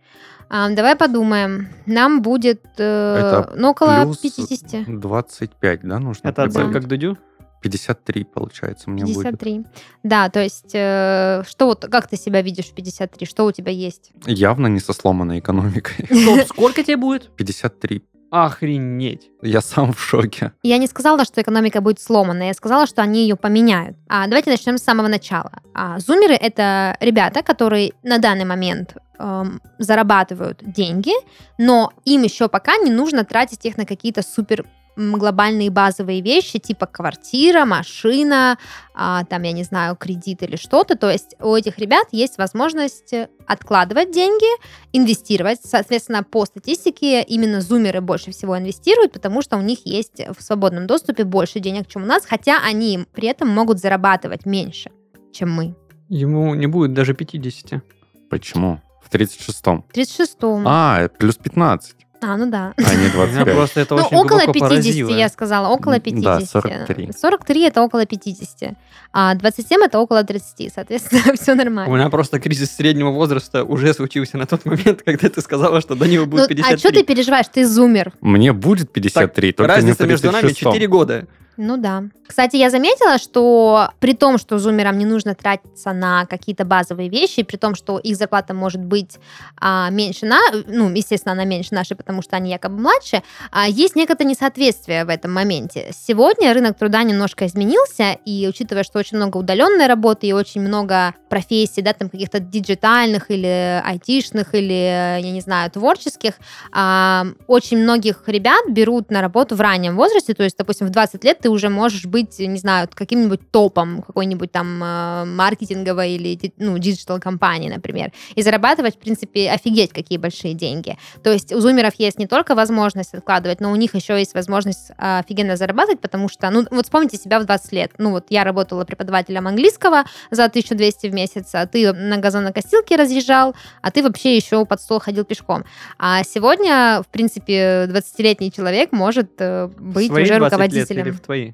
[0.49, 1.69] А, давай подумаем.
[1.86, 4.99] Нам будет э, Это ну, около Плюс 50.
[4.99, 6.55] 25, да, нужно Это прибавить?
[6.55, 7.17] оценка к Дудю?
[7.62, 9.23] 53, получается, мне будет.
[9.23, 9.65] 53.
[10.03, 13.25] Да, то есть, э, что вот, как ты себя видишь в 53?
[13.25, 14.12] Что у тебя есть?
[14.27, 16.05] Явно не со сломанной экономикой.
[16.05, 17.31] Стоп, сколько тебе будет?
[17.36, 18.03] 53.
[18.43, 19.31] Охренеть.
[19.41, 20.51] Я сам в шоке.
[20.61, 23.95] Я не сказала, что экономика будет сломана, я сказала, что они ее поменяют.
[24.09, 25.53] А давайте начнем с самого начала.
[25.73, 31.13] А, зумеры— это ребята, которые на данный момент эм, зарабатывают деньги,
[31.57, 34.65] но им еще пока не нужно тратить их на какие-то супер
[34.95, 38.58] глобальные базовые вещи, типа квартира, машина,
[38.93, 40.95] а, там, я не знаю, кредит или что-то.
[40.95, 43.13] То есть у этих ребят есть возможность
[43.45, 44.45] откладывать деньги,
[44.93, 45.60] инвестировать.
[45.63, 50.88] Соответственно, по статистике именно зумеры больше всего инвестируют, потому что у них есть в свободном
[50.88, 54.91] доступе больше денег, чем у нас, хотя они при этом могут зарабатывать меньше,
[55.34, 55.75] чем мы.
[56.10, 57.81] Ему не будет даже 50.
[58.29, 58.81] Почему?
[59.03, 59.84] В 36-м.
[59.84, 60.65] В 36-м.
[60.67, 62.73] А, плюс 15, А, ну да.
[62.77, 63.55] а не Меня 25.
[63.55, 65.09] просто это Ну, очень около глубоко 50, поразило.
[65.11, 66.39] я сказала, около М, 50.
[66.39, 67.11] да, 43.
[67.13, 68.73] 43 это около 50.
[69.13, 71.93] А 27 это около 30, соответственно, все У нормально.
[71.95, 76.07] меня просто кризис среднего возраста уже случился на тот момент, когда ты сказала, что до
[76.07, 76.77] него Ну, будет а 53.
[76.79, 77.45] что ты переживаешь?
[77.53, 78.11] Ты зумер.
[78.21, 80.71] Мне будет 53, только не в Разница между нами 36-м.
[80.73, 81.27] 4 года.
[81.57, 82.03] Ну да.
[82.27, 87.43] Кстати, я заметила, что при том, что зумерам не нужно тратиться на какие-то базовые вещи,
[87.43, 89.19] при том, что их зарплата может быть
[89.61, 93.95] а, меньше, на, ну, естественно, она меньше нашей, потому что они якобы младше, а, есть
[93.95, 95.91] некоторое несоответствие в этом моменте.
[95.93, 101.13] Сегодня рынок труда немножко изменился, и учитывая, что очень много удаленной работы и очень много
[101.29, 106.33] профессий, да, там каких-то диджитальных или айтишных, или, я не знаю, творческих,
[106.71, 111.23] а, очень многих ребят берут на работу в раннем возрасте, то есть, допустим, в 20
[111.23, 116.75] лет ты уже можешь быть, не знаю, каким-нибудь топом какой-нибудь там э, маркетинговой или ну,
[116.79, 120.97] digital компании, например, и зарабатывать, в принципе, офигеть, какие большие деньги.
[121.21, 124.89] То есть у зумеров есть не только возможность откладывать, но у них еще есть возможность
[124.97, 127.91] э, офигенно зарабатывать, потому что, ну, вот вспомните себя в 20 лет.
[127.99, 133.53] Ну, вот я работала преподавателем английского за 1200 в месяц, а ты на газонокосилке разъезжал,
[133.84, 135.63] а ты вообще еще под стол ходил пешком.
[135.99, 141.05] А сегодня, в принципе, 20-летний человек может э, быть Свои уже 20 лет руководителем.
[141.05, 141.53] или в твои твои.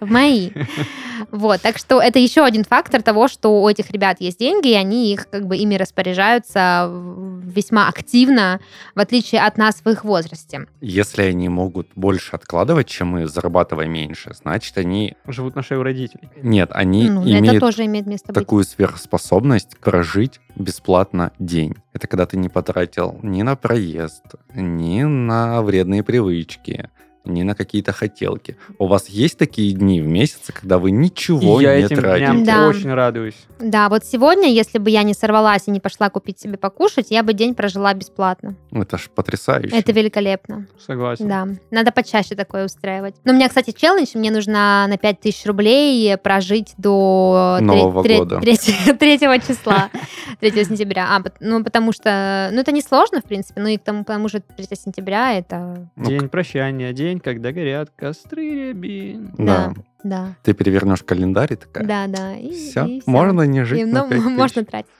[0.00, 0.50] в мои.
[1.30, 4.74] Вот, так что это еще один фактор того, что у этих ребят есть деньги, и
[4.74, 8.60] они их как бы ими распоряжаются весьма активно,
[8.94, 10.66] в отличие от нас в их возрасте.
[10.80, 15.14] Если они могут больше откладывать, чем мы, зарабатывая меньше, значит, они...
[15.26, 16.30] Живут на шее у родителей.
[16.42, 18.34] Нет, они Ну, это имеют тоже имеет место быть.
[18.34, 21.74] такую сверхспособность прожить бесплатно день.
[21.92, 26.88] Это когда ты не потратил ни на проезд, ни на вредные привычки,
[27.24, 28.56] ни на какие-то хотелки.
[28.78, 32.26] У вас есть такие дни в месяце, когда вы ничего И я не этим тратите?
[32.32, 32.68] дням Да.
[32.68, 33.36] очень радуюсь.
[33.58, 37.22] Да, вот сегодня, если бы я не сорвалась и не пошла купить себе покушать, я
[37.22, 38.56] бы день прожила бесплатно.
[38.72, 39.76] Это ж потрясающе.
[39.76, 40.66] Это великолепно.
[40.84, 41.28] Согласен.
[41.28, 43.14] Да, надо почаще такое устраивать.
[43.24, 48.40] Но у меня, кстати, челлендж, мне нужно на 5000 рублей прожить до Нового года.
[48.40, 48.56] 3,
[49.46, 49.90] числа,
[50.38, 51.16] 3 сентября.
[51.16, 54.28] А, ну, потому что, ну, это не сложно, в принципе, ну, и к тому, потому
[54.28, 59.34] что 3 сентября это, Ну, День прощания, день, когда горят костры рябин.
[59.38, 59.72] Да.
[59.74, 59.82] да,
[60.42, 62.36] Ты перевернешь календарь и такая, да, да.
[62.36, 63.10] И, все, и всё.
[63.10, 64.24] можно не И, жить ну, 5 тысяч».
[64.24, 64.90] можно тратить.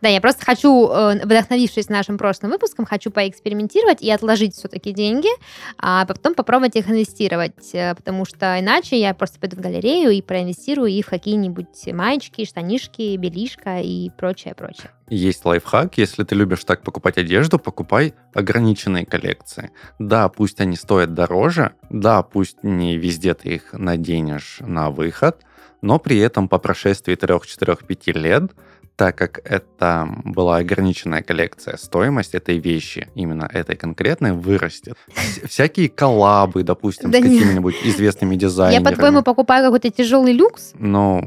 [0.00, 5.28] Да, я просто хочу, э, вдохновившись нашим прошлым выпуском, хочу поэкспериментировать и отложить все-таки деньги,
[5.78, 10.22] а потом попробовать их инвестировать, э, потому что иначе я просто пойду в галерею и
[10.22, 14.90] проинвестирую их в какие-нибудь маечки, штанишки, белишко и прочее, прочее.
[15.10, 19.70] Есть лайфхак, если ты любишь так покупать одежду, покупай ограниченные коллекции.
[19.98, 25.42] Да, пусть они стоят дороже, да, пусть не везде ты их наденешь на выход,
[25.80, 28.50] но при этом по прошествии 3-4-5 лет,
[28.96, 34.96] так как это была ограниченная коллекция, стоимость этой вещи, именно этой конкретной, вырастет.
[35.14, 38.84] Вс- Всякие коллабы, допустим, Да с какими-нибудь известными Я, дизайнерами.
[38.84, 41.22] по-твоему, покупаю какой-то тяжелый люкс Ну,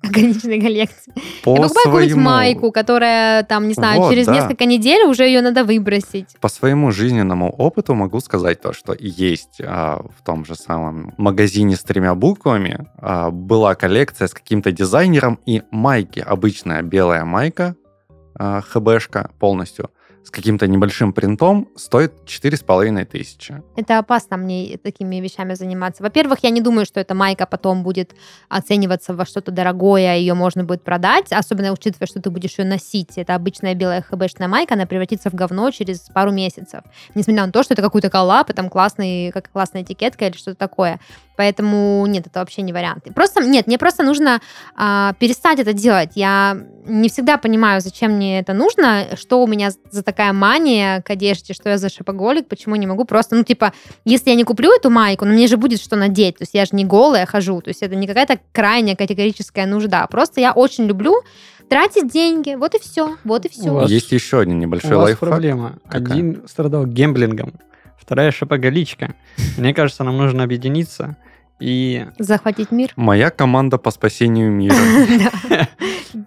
[0.08, 1.12] ограниченной коллекции.
[1.44, 4.34] по я покупаю какую-нибудь своему- майку, которая, там, не знаю, Вот, через да.
[4.34, 6.36] несколько недель уже ее надо выбросить.
[6.40, 11.76] По своему жизненному опыту могу сказать то, что есть а, в том же самом магазине
[11.76, 16.20] с тремя буквами а, была коллекция с каким-то дизайнером и майки.
[16.20, 17.76] Обычная белая майка,
[18.34, 19.90] а, хбшка полностью,
[20.24, 23.62] с каким-то небольшим принтом стоит 4,5 тысячи.
[23.76, 26.02] Это опасно мне такими вещами заниматься.
[26.02, 28.14] Во-первых, я не думаю, что эта майка потом будет
[28.48, 33.16] оцениваться во что-то дорогое, ее можно будет продать, особенно учитывая, что ты будешь ее носить.
[33.16, 36.82] Это обычная белая хбшная майка, она превратится в говно через пару месяцев.
[37.14, 40.56] Несмотря на то, что это какой-то коллап, и там классный, как классная этикетка или что-то
[40.56, 41.00] такое.
[41.40, 43.04] Поэтому нет, это вообще не вариант.
[43.14, 44.42] Просто нет, мне просто нужно
[44.76, 46.10] а, перестать это делать.
[46.14, 51.08] Я не всегда понимаю, зачем мне это нужно, что у меня за такая мания к
[51.08, 53.72] одежде, что я за шопоголик, почему не могу просто, ну, типа,
[54.04, 56.66] если я не куплю эту майку, ну, мне же будет что надеть, то есть я
[56.66, 60.84] же не голая хожу, то есть это не какая-то крайняя категорическая нужда, просто я очень
[60.84, 61.14] люблю
[61.70, 63.70] тратить деньги, вот и все, вот и все.
[63.70, 65.28] У вас- Есть еще один небольшой У вас лайфхак.
[65.30, 65.78] проблема.
[65.88, 66.12] Какая?
[66.12, 67.54] Один страдал гемблингом,
[67.98, 69.14] вторая шопоголичка.
[69.56, 71.16] Мне кажется, нам нужно объединиться
[71.60, 72.06] и...
[72.18, 72.92] Захватить мир.
[72.96, 74.74] Моя команда по спасению мира.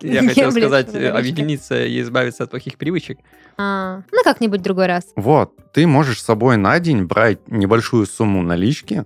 [0.02, 3.20] Я хотел сказать, э, объединиться и избавиться от плохих привычек.
[3.58, 5.12] А, Ну, как-нибудь другой раз.
[5.16, 9.06] Вот, ты можешь с собой на день брать небольшую сумму налички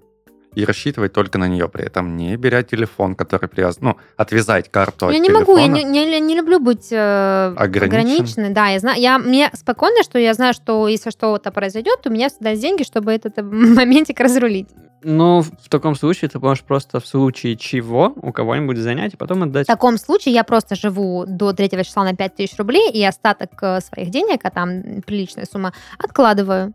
[0.58, 5.12] и рассчитывать только на нее, при этом не беря телефон, который привязан, ну, отвязать карту
[5.12, 5.84] Я от не могу, я телефона.
[5.91, 7.84] не, не- не люблю быть э, Ограничен?
[7.86, 8.50] ограниченной.
[8.50, 12.30] Да, я знаю, я, мне спокойно, что я знаю, что если что-то произойдет, у меня
[12.30, 14.67] всегда есть деньги, чтобы этот моментик разрулить.
[15.04, 19.43] Ну, в таком случае ты можешь просто в случае чего у кого-нибудь занять, и потом
[19.43, 19.67] отдать.
[19.67, 23.80] В таком случае я просто живу до 3 числа на 5000 рублей, и остаток э,
[23.82, 26.74] своих денег, а там приличная сумма, откладываю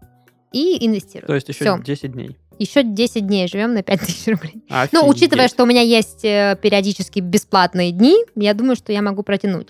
[0.53, 1.27] и инвестирую.
[1.27, 1.79] То есть еще Всё.
[1.83, 2.38] 10 дней.
[2.59, 4.62] Еще 10 дней живем на 5000 рублей.
[4.69, 5.05] Ну, Офигеть.
[5.05, 9.69] учитывая, что у меня есть э, периодически бесплатные дни, я думаю, что я могу протянуть,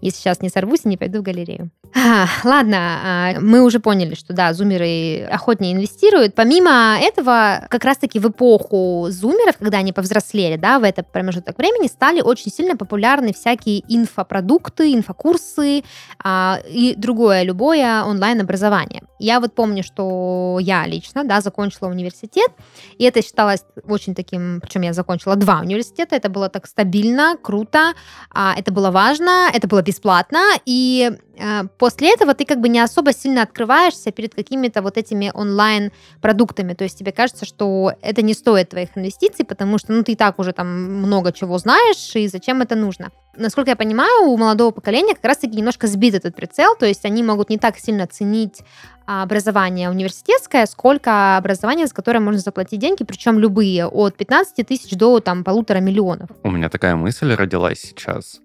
[0.00, 1.70] если сейчас не сорвусь и не пойду в галерею.
[1.96, 6.34] А, ладно, а, мы уже поняли, что да, зумеры охотнее инвестируют.
[6.34, 11.86] Помимо этого, как раз-таки в эпоху зумеров, когда они повзрослели, да, в этот промежуток времени,
[11.86, 15.84] стали очень сильно популярны всякие инфопродукты, инфокурсы
[16.22, 19.02] а, и другое, любое онлайн-образование.
[19.24, 22.50] Я вот помню, что я лично, да, закончила университет,
[22.98, 27.94] и это считалось очень таким, причем я закончила два университета, это было так стабильно, круто,
[28.30, 32.80] а, это было важно, это было бесплатно, и э, после этого ты как бы не
[32.80, 38.34] особо сильно открываешься перед какими-то вот этими онлайн-продуктами, то есть тебе кажется, что это не
[38.34, 42.28] стоит твоих инвестиций, потому что, ну, ты и так уже там много чего знаешь, и
[42.28, 43.10] зачем это нужно.
[43.36, 47.22] Насколько я понимаю, у молодого поколения как раз-таки немножко сбит этот прицел, то есть они
[47.22, 48.62] могут не так сильно ценить
[49.06, 54.96] а, образование университетское, сколько образование, за которое можно заплатить деньги, причем любые, от 15 тысяч
[54.96, 56.30] до там полутора миллионов.
[56.42, 58.40] У меня такая мысль родилась сейчас.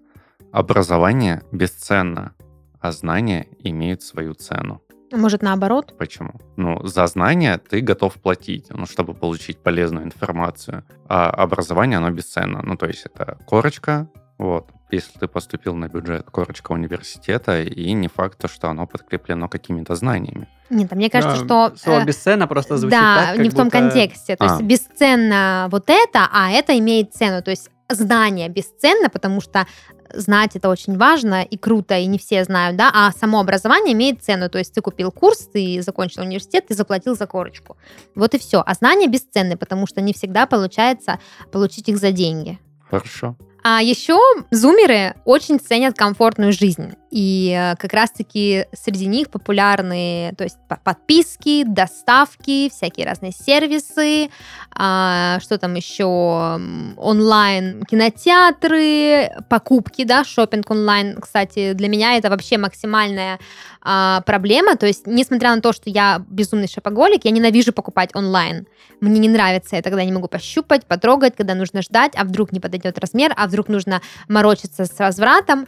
[0.52, 2.34] Образование бесценно,
[2.80, 4.82] а знания имеют свою цену.
[5.12, 5.94] Может, наоборот?
[5.98, 6.34] Почему?
[6.56, 10.84] Ну, за знания ты готов платить, ну, чтобы получить полезную информацию.
[11.08, 12.62] А образование, оно бесценно.
[12.62, 14.08] Ну, то есть это корочка,
[14.40, 14.66] вот.
[14.90, 20.48] Если ты поступил на бюджет, корочка университета, и не факт, что оно подкреплено какими-то знаниями.
[20.70, 21.76] Нет, а мне кажется, Да, что...
[21.78, 24.36] Слово э, бесценно просто звучит да, так, как не в том будто- контексте.
[24.36, 24.48] То А.
[24.48, 27.42] есть бесценно вот это, а это имеет цену.
[27.42, 29.66] То есть знание бесценно, потому что
[30.12, 34.24] знать это очень важно и круто, и не все знают, да, а само образование имеет
[34.24, 34.48] цену.
[34.48, 37.76] То есть ты купил курс, ты закончил университет, ты заплатил за корочку.
[38.16, 38.62] Вот и все.
[38.66, 41.20] А знания бесценны, потому что не всегда получается
[41.52, 42.58] получить их за деньги.
[42.90, 43.36] Хорошо.
[43.62, 44.18] А еще
[44.50, 46.94] зумеры очень ценят комфортную жизнь.
[47.10, 54.30] И э, как раз-таки среди них популярны то есть, по- подписки, доставки, всякие разные сервисы,
[54.72, 61.20] а, что там еще, онлайн кинотеатры, покупки, да, шопинг онлайн.
[61.20, 63.40] Кстати, для меня это вообще максимальная
[63.82, 64.76] а, проблема.
[64.76, 68.66] То есть, несмотря на то, что я безумный шопоголик, я ненавижу покупать онлайн.
[69.00, 72.60] Мне не нравится, я тогда не могу пощупать, потрогать, когда нужно ждать, а вдруг не
[72.60, 75.66] подойдет размер, а вдруг нужно морочиться с развратом.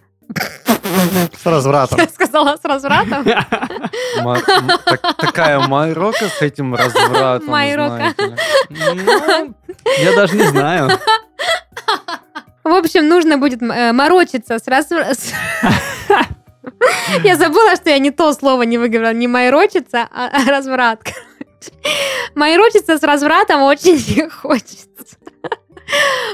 [1.43, 1.99] С развратом.
[1.99, 3.25] Я сказала с развратом.
[5.19, 8.15] Такая майрока с этим развратом, Майрока.
[8.71, 9.55] Ну,
[9.99, 10.91] я даже не знаю.
[12.65, 15.17] В общем, нужно будет э, морочиться с развратом.
[17.25, 19.13] Я забыла, что я не то слово не выговорила.
[19.13, 21.01] Не майрочиться, а а разврат.
[22.35, 25.17] Майрочиться с развратом очень не хочется.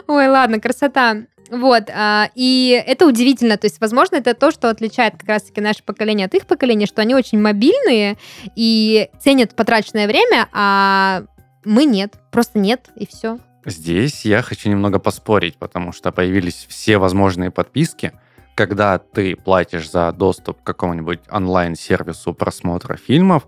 [0.07, 1.17] Ой, ладно, красота.
[1.51, 5.83] Вот, а, и это удивительно, то есть, возможно, это то, что отличает как раз-таки наше
[5.83, 8.19] поколение от их поколения, что они очень мобильные
[8.55, 11.23] и ценят потраченное время, а
[11.65, 13.39] мы нет, просто нет, и все.
[13.65, 18.13] Здесь я хочу немного поспорить, потому что появились все возможные подписки.
[18.59, 23.47] Когда ты платишь за доступ к какому-нибудь онлайн-сервису просмотра фильмов,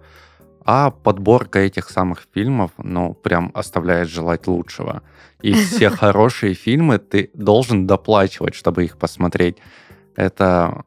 [0.65, 5.03] а подборка этих самых фильмов, ну, прям оставляет желать лучшего.
[5.43, 9.57] И все хорошие фильмы ты должен доплачивать, чтобы их посмотреть.
[10.15, 10.85] Это,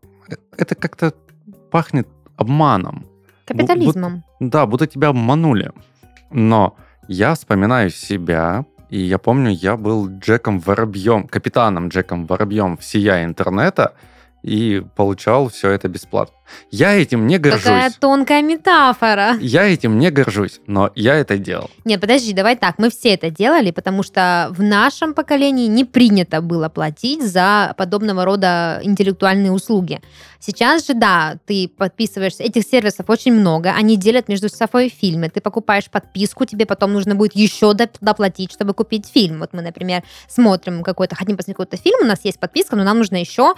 [0.57, 1.13] это как-то
[1.69, 2.07] пахнет
[2.37, 3.05] обманом.
[3.45, 4.23] Капитализмом.
[4.39, 5.73] Да, будто тебя обманули.
[6.31, 6.77] Но
[7.09, 13.91] я вспоминаю себя, и я помню, я был Джеком Воробьем, капитаном Джеком Воробьем всея интернета,
[14.43, 16.35] и получал все это бесплатно.
[16.71, 17.63] Я этим не горжусь.
[17.63, 19.37] Какая тонкая метафора.
[19.39, 21.69] Я этим не горжусь, но я это делал.
[21.85, 22.79] Нет, подожди, давай так.
[22.79, 28.25] Мы все это делали, потому что в нашем поколении не принято было платить за подобного
[28.25, 30.01] рода интеллектуальные услуги.
[30.39, 35.29] Сейчас же, да, ты подписываешься, этих сервисов очень много, они делят между собой фильмы.
[35.29, 39.39] Ты покупаешь подписку, тебе потом нужно будет еще доп- доплатить, чтобы купить фильм.
[39.39, 42.97] Вот мы, например, смотрим какой-то, хотим посмотреть какой-то фильм, у нас есть подписка, но нам
[42.97, 43.53] нужно еще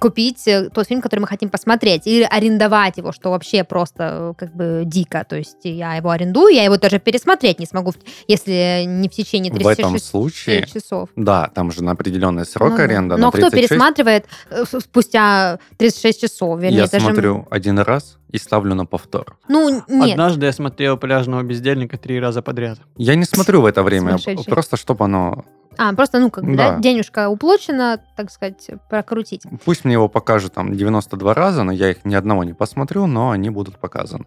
[0.00, 4.34] купить э, тот фильм, который мы хотим посмотреть, или арендовать его, что вообще просто э,
[4.36, 5.24] как бы дико.
[5.28, 7.92] То есть я его арендую, я его даже пересмотреть не смогу,
[8.28, 11.08] если не в течение В этом 36 случае, часов.
[11.16, 12.82] да, там же на определенный срок Ну да.
[12.84, 13.16] аренда.
[13.16, 13.68] Но на кто 36.
[13.68, 16.60] пересматривает э, спустя 36 часов?
[16.60, 19.38] Вернее, Я это же- смотрю один раз и ставлю на повтор.
[19.48, 20.12] Ну, нет.
[20.12, 22.78] Однажды я смотрел «Пляжного бездельника» три раза подряд.
[22.96, 25.44] Я не смотрю в это время, просто чтобы оно...
[25.78, 26.78] А, просто, ну, как бы, да, Да.
[26.80, 29.42] денежка уплочена, так сказать, прокрутить.
[29.64, 33.30] Пусть мне его покажут там 92 раза, но я их ни одного не посмотрю, но
[33.30, 34.24] они будут показаны.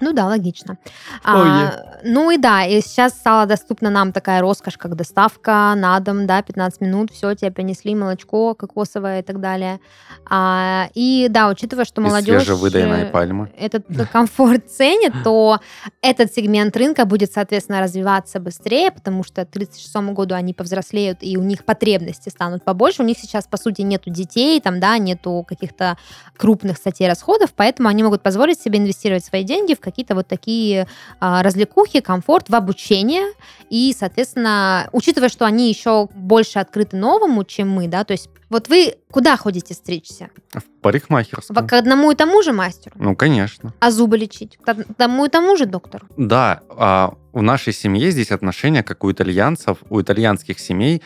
[0.00, 0.78] Ну да, логично.
[1.22, 6.26] А, ну и да, и сейчас стала доступна нам такая роскошь, как доставка на дом,
[6.26, 9.80] да, 15 минут, все, тебе принесли молочко кокосовое и так далее.
[10.28, 12.42] А, и да, учитывая, что Из молодежь...
[12.42, 13.52] свежевыдаянной э, пальмы.
[13.58, 15.58] этот комфорт ценит, то
[16.00, 21.36] этот сегмент рынка будет, соответственно, развиваться быстрее, потому что к 36 году они повзрослеют, и
[21.36, 23.02] у них потребности станут побольше.
[23.02, 25.98] У них сейчас, по сути, нету детей, там, да, нету каких-то
[26.36, 30.86] крупных статей расходов, поэтому они могут позволить себе инвестировать свои деньги в какие-то вот такие
[31.20, 33.32] а, развлекухи, комфорт, в обучение.
[33.68, 38.68] И, соответственно, учитывая, что они еще больше открыты новому, чем мы, да, то есть вот
[38.68, 40.30] вы куда ходите стричься?
[40.52, 41.66] В парикмахерскую.
[41.66, 42.96] К одному и тому же мастеру?
[42.98, 43.72] Ну, конечно.
[43.78, 44.56] А зубы лечить?
[44.56, 46.06] К одному и тому же доктору?
[46.16, 51.00] Да, а в нашей семье здесь отношение, как у итальянцев, у итальянских семей,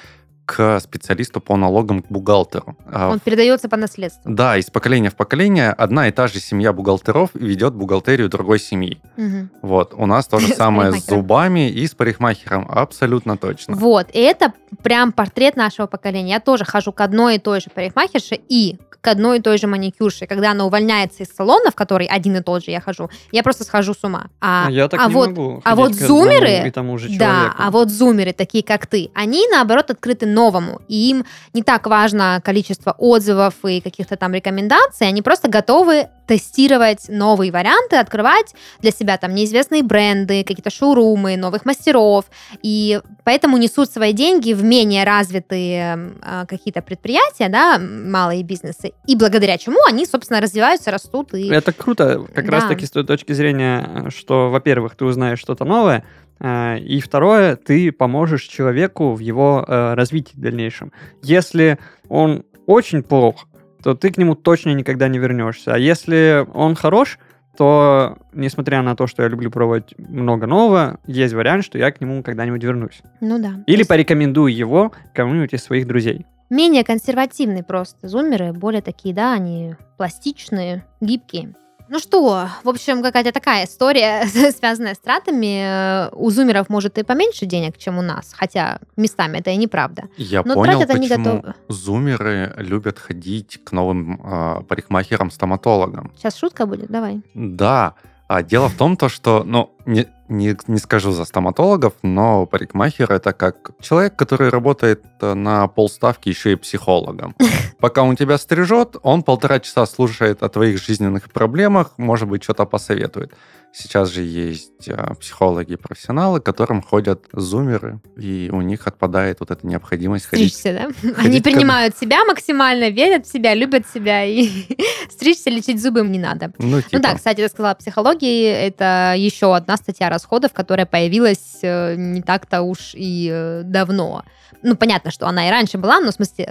[0.47, 2.77] к специалисту по налогам, к бухгалтеру.
[2.93, 4.23] А, Он передается по наследству.
[4.31, 9.01] Да, из поколения в поколение одна и та же семья бухгалтеров ведет бухгалтерию другой семьи.
[9.17, 9.51] Мгм.
[9.63, 11.21] Вот, у нас то же С самое с парикмахером.
[11.21, 13.75] зубами и с парикмахером, абсолютно точно.
[13.77, 16.33] Вот, и это прям портрет нашего поколения.
[16.33, 19.67] Я тоже хожу к одной и той же парикмахерше и к одной и той же
[19.67, 20.27] маникюрше.
[20.27, 23.63] Когда она увольняется из салона, в который один и тот же я хожу, я просто
[23.65, 24.29] схожу с ума.
[24.41, 27.15] А, А я так а не вот, могу а вот зумеры, и тому же да,
[27.27, 27.55] человеку.
[27.59, 30.81] а вот зумеры, такие как ты, они, наоборот, открыты новому.
[30.89, 37.07] И им не так важно количество отзывов и каких-то там рекомендаций, они просто готовы тестировать
[37.09, 42.25] новые варианты, открывать для себя там неизвестные бренды, какие-то шоурумы, новых мастеров,
[42.63, 49.17] и поэтому несут свои деньги в менее развитые э, какие-то предприятия, да, малые бизнесы, и
[49.17, 51.35] благодаря чему они, собственно, развиваются, растут.
[51.35, 51.49] И...
[51.49, 52.53] Это круто, как Да.
[52.53, 57.93] раз-таки с той точки зрения, что, во-первых, ты узнаешь что-то новое, э, и второе, ты
[57.93, 60.93] поможешь человеку в его э, развитии дальнейшем.
[61.23, 61.79] Если
[62.09, 63.47] он очень плох,
[63.83, 65.75] то ты к нему точно никогда не вернешься.
[65.75, 67.19] А если он хорош,
[67.57, 72.01] то, несмотря на то, что я люблю пробовать много нового, есть вариант, что я к
[72.01, 73.01] нему когда-нибудь вернусь.
[73.21, 73.63] Ну да.
[73.67, 76.27] Или есть порекомендую его кому-нибудь из своих друзей.
[76.51, 81.55] Менее консервативные просто зумеры, более такие, да, они пластичные, гибкие.
[81.89, 84.27] Ну что, в общем, какая-то такая история,
[84.59, 86.09] связанная с тратами.
[86.15, 90.05] У зумеров, может, и поменьше денег, чем у нас, хотя местами это и неправда.
[90.17, 91.55] Я Но понял, тратят они почему готовы.
[91.69, 96.11] зумеры любят ходить к новым э, парикмахерам-стоматологам.
[96.17, 97.21] Сейчас шутка будет, давай.
[97.35, 97.95] Да,
[98.29, 103.13] а дело в том, то, что, ну, не, не, не скажу за стоматологов, но парикмахер
[103.13, 107.35] это как человек, который работает э, на полставки еще и психологом.
[107.81, 112.65] Пока он тебя стрижет, он полтора часа слушает о твоих жизненных проблемах, может быть, что-то
[112.65, 113.35] посоветует.
[113.77, 119.67] Сейчас же есть э, психологи-профессионалы, к которым ходят зумеры, и у них отпадает вот эта
[119.67, 120.55] необходимость ходить.
[120.55, 121.09] Стричься, да?
[121.09, 124.49] Они ходить ко- принимают себя максимально, верят в себя, любят себя, и
[125.11, 126.53] стричься, лечить зубы им не надо.
[126.59, 128.47] Ну, типа, Ну да, кстати, ты сказала о психологии.
[128.47, 134.23] Это еще одна статья расходов, которая появилась э, не так-то уж и э, давно.
[134.63, 136.51] Ну, понятно, что она и раньше была, но в смысле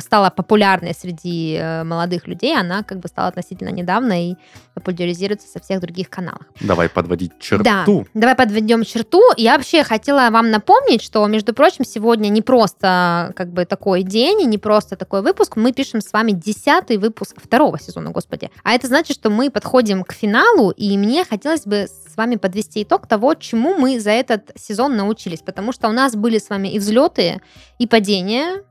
[0.00, 2.54] стала популярной среди э, молодых людей.
[2.54, 4.34] Она как бы стала относительно недавно и
[4.74, 6.39] популяризируется со всех других каналов.
[6.60, 7.64] Давай подводить черту.
[7.64, 7.84] Да,
[8.14, 9.22] давай подведем черту.
[9.36, 14.42] Я вообще хотела вам напомнить, что, между прочим, сегодня не просто как бы такой день
[14.42, 15.56] и не просто такой выпуск.
[15.56, 18.50] Мы пишем с вами десятый выпуск второго сезона, господи.
[18.62, 22.82] А это значит, что мы подходим к финалу, и мне хотелось бы с вами подвести
[22.82, 25.40] итог того, чему мы за этот сезон научились.
[25.40, 27.40] Потому что у нас были с вами и взлеты,
[27.78, 28.62] и падения,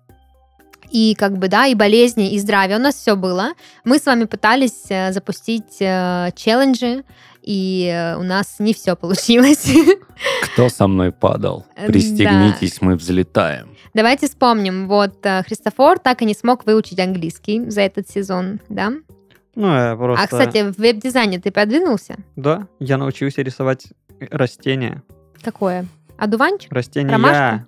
[0.92, 2.78] и как бы, да, и болезни, и здравие.
[2.78, 3.54] У нас все было.
[3.84, 7.04] Мы с вами пытались э, запустить э, челленджи,
[7.42, 9.72] и у нас не все получилось.
[10.54, 11.66] Кто со мной падал?
[11.88, 13.70] Пристегнитесь, мы взлетаем.
[13.94, 14.88] Давайте вспомним.
[14.88, 18.94] Вот э, Христофор так и не смог выучить английский за этот сезон, да?
[19.56, 20.24] Ну, я просто...
[20.24, 22.18] А, кстати, в веб-дизайне ты продвинулся?
[22.36, 23.88] Да, я научился рисовать
[24.20, 25.04] растения.
[25.42, 25.86] Какое?
[26.18, 26.72] Одуванчик?
[26.72, 27.12] Растения.
[27.12, 27.66] Ромашка?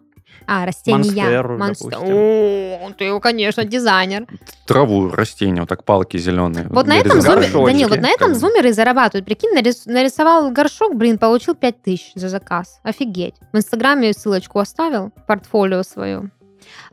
[0.48, 0.98] А, растения.
[0.98, 1.98] Монстеру, Монстер-.
[2.02, 4.28] О, ты, конечно, дизайнер.
[4.66, 6.68] Траву, растения, вот так палки зеленые.
[6.70, 7.52] Вот на этом зумер...
[7.52, 9.26] Данил, вот на этом зумеры и зарабатывают.
[9.26, 12.80] Прикинь, нарис- нарисовал горшок, блин, получил 5000 за заказ.
[12.84, 13.36] Офигеть.
[13.52, 16.32] В Инстаграме ссылочку оставил, портфолио свое.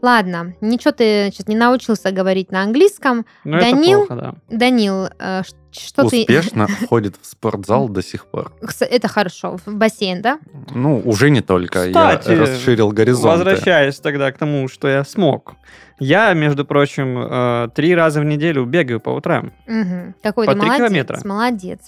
[0.01, 3.27] Ладно, ничего ты сейчас не научился говорить на английском.
[3.45, 4.05] Ну, Данил?
[4.05, 4.57] это плохо, да.
[4.57, 5.09] Данил,
[5.73, 6.21] что ты...
[6.21, 8.53] Успешно ходит в спортзал до сих пор.
[8.81, 9.57] Это хорошо.
[9.67, 10.39] В бассейн, да?
[10.75, 11.87] Ну, уже не только.
[11.87, 13.45] Кстати, я расширил горизонты.
[13.45, 15.55] Возвращаясь тогда к тому, что я смог.
[16.01, 19.53] Я, между прочим, э, три раза в неделю бегаю по утрам.
[19.67, 20.15] Мгм.
[20.23, 20.87] Какой По ты три молодец.
[20.87, 21.21] километра.
[21.25, 21.81] Молодец.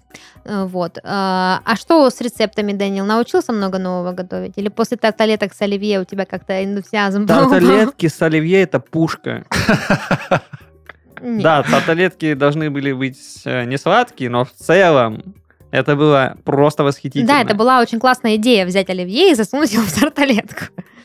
[0.44, 0.98] Э, Вот.
[0.98, 3.04] Э, А что с рецептами, Данил?
[3.06, 4.54] Научился много нового готовить?
[4.56, 7.50] Или после тарталеток с оливье у тебя как-то энтузиазм был?
[7.50, 9.44] Тарталетки с оливье– это пушка.
[11.22, 11.42] Нет.
[11.42, 15.22] Да, тарталетки должны были быть э, не сладкие, но в целом
[15.70, 17.26] это было просто восхитительно.
[17.34, 20.64] Да, это была очень классная идея взять оливье и засунуть его в тарталетку.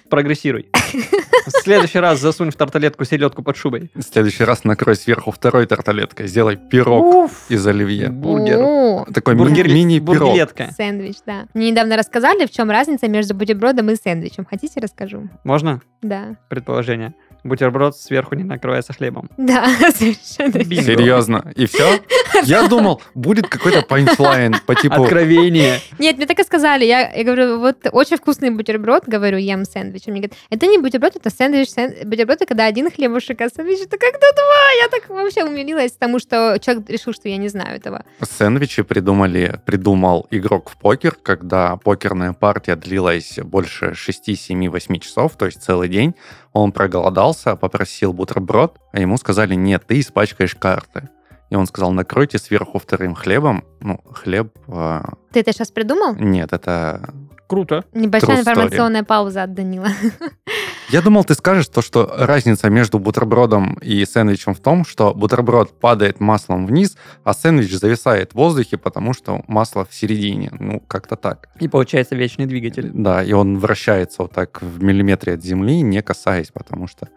[0.10, 0.70] Прогрессируй.
[1.48, 3.92] В следующий раз засунь в тарталетку селедку под шубой.
[3.96, 6.28] В следующий раз накрой сверху второй тарталеткой.
[6.28, 8.10] Сделай пирог Уф, из оливье.
[8.10, 8.60] бургер.
[8.62, 10.36] О, Такой Бургер- мини-пирог.
[10.78, 11.48] Сэндвич, да.
[11.56, 14.46] Мне недавно рассказали, в чем разница между бутербродом и сэндвичем.
[14.46, 15.28] Хотите, расскажу?
[15.44, 16.36] Можно Да.
[16.50, 17.14] предположение?
[17.46, 19.30] Бутерброд сверху не накрывается хлебом.
[19.38, 20.64] Да, совершенно.
[20.64, 20.84] Бинго.
[20.84, 21.52] Серьезно.
[21.56, 22.02] И все?
[22.44, 25.04] Я думал, будет какой-то панчлайн по типу...
[25.04, 25.80] Откровение.
[26.00, 26.86] Нет, мне так и сказали.
[26.86, 30.04] Я, я говорю, вот очень вкусный бутерброд, говорю, ем сэндвич.
[30.08, 31.70] Он мне говорит, это не бутерброд, это сэндвич.
[31.70, 31.94] Сэн...
[32.06, 34.72] Бутерброд это когда один хлебушек, а сэндвич это когда два.
[34.82, 38.04] Я так вообще умилилась тому, что человек решил, что я не знаю этого.
[38.22, 45.38] Сэндвичи придумали, придумал игрок в покер, когда покерная партия длилась больше 6, 7, 8 часов,
[45.38, 46.16] то есть целый день.
[46.56, 51.10] Он проголодался, попросил бутерброд, а ему сказали, нет, ты испачкаешь карты.
[51.50, 53.66] И он сказал, накройте сверху вторым хлебом.
[53.82, 54.56] Ну, хлеб...
[54.70, 55.02] э,
[55.34, 56.16] Ты это сейчас придумал?
[56.16, 57.14] нет, это...
[57.48, 57.84] Круто.
[57.94, 58.40] Небольшая story.
[58.40, 59.90] информационная пауза от Данила.
[60.90, 65.80] Я думал, ты скажешь то, что разница между бутербродом и сэндвичем в том, что бутерброд
[65.80, 70.52] падает маслом вниз, а сэндвич зависает в воздухе, потому что масло в середине.
[70.60, 71.50] Ну, как-то так.
[71.60, 72.92] И получается вечный двигатель.
[72.94, 77.10] Да, и он вращается вот так в миллиметре от земли, не касаясь, потому что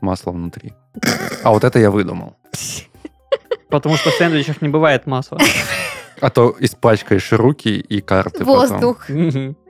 [0.00, 0.74] масло внутри.
[1.42, 2.36] А вот это я выдумал.
[3.70, 5.38] Потому что в сэндвичах не бывает масла.
[6.20, 8.54] А то испачкаешь руки и карты потом.
[8.56, 9.10] Воздух.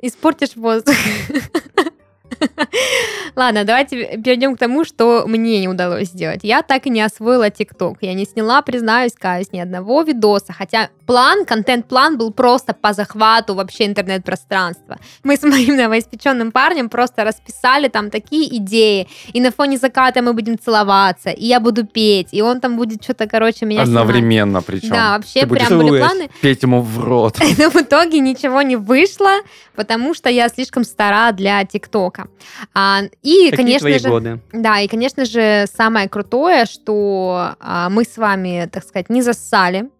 [0.03, 0.95] Испортишь воздух.
[3.37, 6.41] Ладно, давайте перейдем к тому, что мне не удалось сделать.
[6.43, 7.99] Я так и не освоила ТикТок.
[8.01, 10.53] Я не сняла, признаюсь, каюсь, ни одного видоса.
[10.53, 14.99] Хотя план, контент-план был просто по захвату вообще интернет-пространства.
[15.23, 19.09] Мы с моим новоиспеченным парнем просто расписали там такие идеи.
[19.33, 23.03] И на фоне заката мы будем целоваться, и я буду петь, и он там будет
[23.03, 24.01] что-то, короче, меня снимать.
[24.05, 24.91] Одновременно причем.
[24.91, 26.31] Да, вообще Ты прям были планы.
[26.41, 27.39] Петь ему в рот.
[27.59, 29.33] Но в итоге ничего не вышло,
[29.75, 32.29] потому что я слишком стара для ТикТока.
[32.75, 34.41] А, и, Какие конечно твои же, годы?
[34.53, 39.91] да, и, конечно же, самое крутое, что а, мы с вами, так сказать, не зассали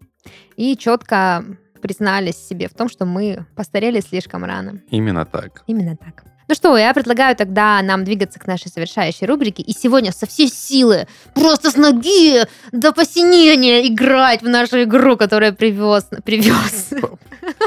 [0.55, 1.43] и четко
[1.81, 4.81] признались себе в том, что мы постарели слишком рано.
[4.89, 5.63] Именно так.
[5.67, 6.23] Именно так.
[6.47, 10.47] Ну что, я предлагаю тогда нам двигаться к нашей завершающей рубрике и сегодня со всей
[10.47, 16.89] силы, просто с ноги до посинения играть в нашу игру, которую привез, привез,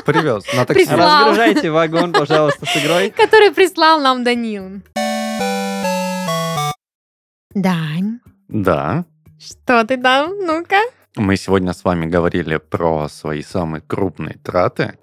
[0.05, 0.85] Привез на такси.
[0.87, 1.21] Прислал.
[1.31, 3.11] Разгружайте вагон, пожалуйста, с игрой.
[3.11, 4.81] который прислал нам Данил.
[7.55, 9.05] Дань, Да.
[9.39, 10.39] что ты там?
[10.39, 10.81] Ну-ка.
[11.19, 14.99] Мы сегодня с вами говорили про свои самые крупные траты.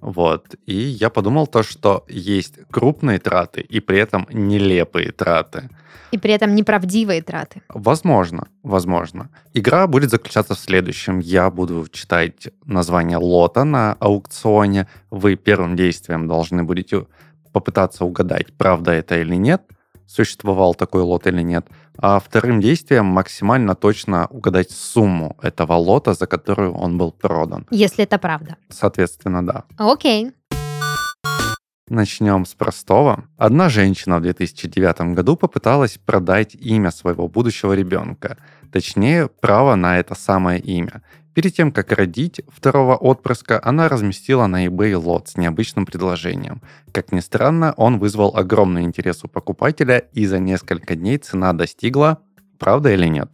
[0.00, 0.56] Вот.
[0.66, 5.70] И я подумал то, что есть крупные траты и при этом нелепые траты.
[6.10, 7.62] И при этом неправдивые траты.
[7.68, 9.30] Возможно, возможно.
[9.54, 11.20] Игра будет заключаться в следующем.
[11.20, 14.88] Я буду читать название лота на аукционе.
[15.10, 17.06] Вы первым действием должны будете
[17.52, 19.62] попытаться угадать, правда это или нет,
[20.06, 21.66] существовал такой лот или нет.
[21.98, 27.66] А вторым действием максимально точно угадать сумму этого лота, за которую он был продан.
[27.70, 28.56] Если это правда.
[28.68, 29.64] Соответственно, да.
[29.78, 30.32] Окей.
[31.88, 33.24] Начнем с простого.
[33.36, 38.38] Одна женщина в 2009 году попыталась продать имя своего будущего ребенка,
[38.72, 41.02] точнее, право на это самое имя.
[41.34, 46.60] Перед тем, как родить второго отпрыска, она разместила на eBay лот с необычным предложением.
[46.92, 52.18] Как ни странно, он вызвал огромный интерес у покупателя, и за несколько дней цена достигла...
[52.58, 53.28] Правда или нет?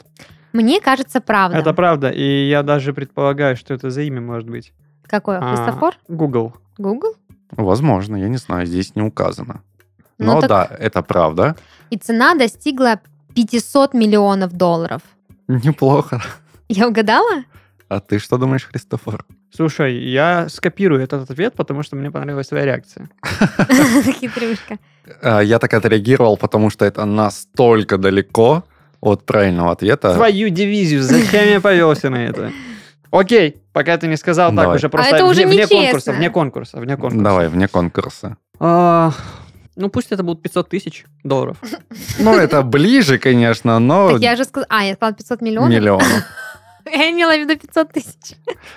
[0.53, 1.57] Мне кажется, правда.
[1.57, 4.73] Это правда, и я даже предполагаю, что это за имя может быть.
[5.03, 5.37] Какое?
[5.39, 5.95] А, Христофор?
[6.07, 6.55] Google.
[6.79, 7.13] Google?
[7.51, 9.61] Возможно, я не знаю, здесь не указано.
[10.17, 11.55] Ну Но так- да, это правда.
[11.91, 13.01] И цена достигла
[13.35, 15.01] 500 миллионов долларов.
[15.47, 16.21] Неплохо.
[16.67, 17.43] Я угадала?
[17.89, 19.25] А ты что думаешь, Христофор?
[19.51, 23.09] Слушай, я скопирую этот ответ, потому что мне понравилась твоя реакция.
[24.19, 24.77] Хитрюшка.
[25.23, 28.63] А, Я так отреагировал, потому что это настолько далеко
[29.01, 30.13] от правильного ответа.
[30.13, 32.51] Твою дивизию, зачем я повелся на это?
[33.09, 36.29] Окей, пока ты не сказал, так уже просто А это уже вне, вне конкурса, вне
[36.29, 37.23] конкурса, вне конкурса.
[37.23, 38.37] Давай, вне конкурса.
[38.59, 39.11] А,
[39.75, 41.57] ну, пусть это будут 500 тысяч долларов.
[42.19, 44.67] Ну, это ближе, конечно, но Так я же сказала...
[44.69, 45.69] А, я сказала 500 миллионов?
[45.71, 46.23] миллионов.
[46.91, 48.35] Я имела в виду 500 тысяч.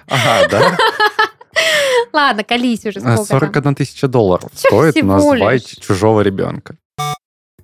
[0.09, 0.79] Ага, да?
[2.13, 3.41] Ладно, колись уже, сколько там.
[3.41, 6.77] 41 тысяча долларов стоит назвать чужого ребенка.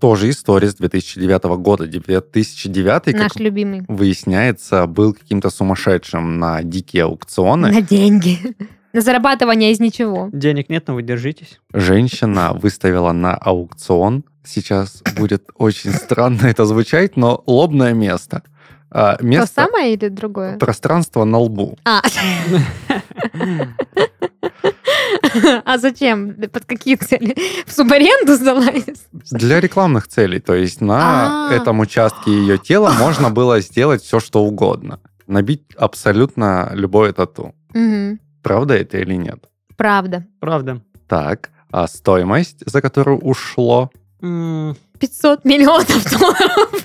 [0.01, 1.87] Тоже история с 2009 года.
[1.87, 3.83] 2009, как Наш любимый.
[3.89, 7.73] выясняется, был каким-то сумасшедшим на дикие аукционы.
[7.73, 8.39] На деньги.
[8.95, 10.31] На зарабатывание из ничего.
[10.33, 11.61] Денег нет, но вы держитесь.
[11.75, 14.25] Женщина выставила на аукцион.
[14.45, 18.43] Сейчас будет очень странно это звучать, но лобное место.
[18.91, 20.57] А, То Место, самое или другое?
[20.59, 21.77] пространство на лбу.
[21.85, 22.01] А.
[25.65, 26.35] А зачем?
[26.35, 27.37] Под какие цели?
[27.67, 28.65] В субаренду сдала?
[29.31, 30.41] Для рекламных целей.
[30.41, 31.55] То есть на А.
[31.55, 35.01] этом участке ее тела можно было сделать все, что угодно.
[35.27, 37.55] Набить абсолютно любое тату.
[38.43, 39.45] Правда это или нет?
[39.77, 40.27] Правда.
[40.41, 40.81] Правда.
[41.07, 43.91] Так, а стоимость, за которую ушло?
[44.23, 46.85] М, 500 миллионов долларов.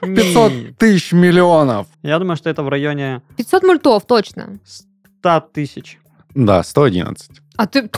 [0.00, 0.72] 500 не.
[0.72, 1.86] тысяч миллионов!
[2.02, 4.58] Я думаю, что это в районе 500 мультов, точно.
[5.20, 5.98] 100 тысяч.
[6.34, 7.30] Да, 111.
[7.56, 7.90] А ты...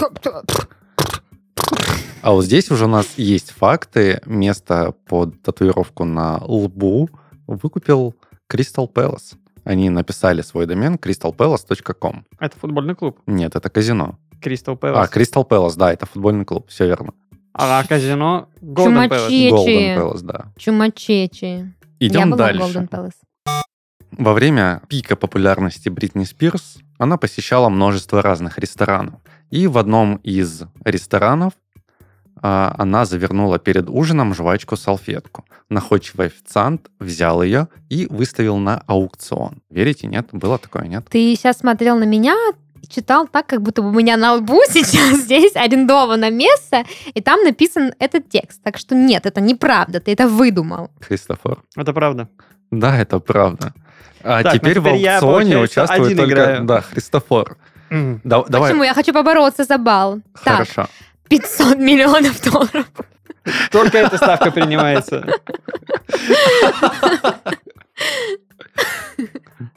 [2.22, 4.20] А вот здесь уже у нас есть факты.
[4.26, 7.08] Место под татуировку на лбу
[7.46, 8.14] выкупил
[8.52, 9.36] Crystal Palace.
[9.64, 12.24] Они написали свой домен crystalpalace.com.
[12.38, 13.20] Это футбольный клуб.
[13.26, 14.18] Нет, это казино.
[14.40, 15.10] Кристал А, Пэлас.
[15.10, 17.12] Crystal Palace, да, это футбольный клуб, все верно.
[17.52, 19.50] А, казино Golden Чумачи.
[19.50, 19.50] Palace.
[19.50, 20.46] Golden Palace, да.
[20.56, 21.74] Чумачечи.
[22.00, 22.78] Я Идем была в дальше.
[22.78, 23.14] Golden Palace.
[24.12, 29.20] Во время пика популярности Бритни Спирс она посещала множество разных ресторанов.
[29.50, 31.52] И в одном из ресторанов
[32.42, 35.44] а, она завернула перед ужином жвачку салфетку.
[35.68, 39.62] Находчивый официант взял ее и выставил на аукцион.
[39.70, 40.28] Верите, нет?
[40.32, 41.06] Было такое, нет?
[41.10, 42.34] Ты сейчас смотрел на меня,
[42.88, 47.42] читал так, как будто бы у меня на лбу сейчас здесь арендовано место, и там
[47.44, 48.62] написан этот текст.
[48.62, 50.90] Так что нет, это неправда, ты это выдумал.
[51.00, 51.62] Христофор?
[51.76, 52.28] Это правда.
[52.70, 53.74] Да, это правда.
[54.22, 56.32] А Так, ну теперь, теперь в я, аукционе получается, участвует один только...
[56.32, 56.64] играю.
[56.64, 57.56] Да, Христофор.
[57.90, 58.20] М.
[58.22, 58.70] Да- давай.
[58.70, 58.84] Почему?
[58.84, 59.78] Я хочу побороться за.
[59.78, 60.86] Так, Хорошо.
[61.28, 62.86] 500 миллионов долларов.
[63.70, 65.26] Только эта ставка принимается.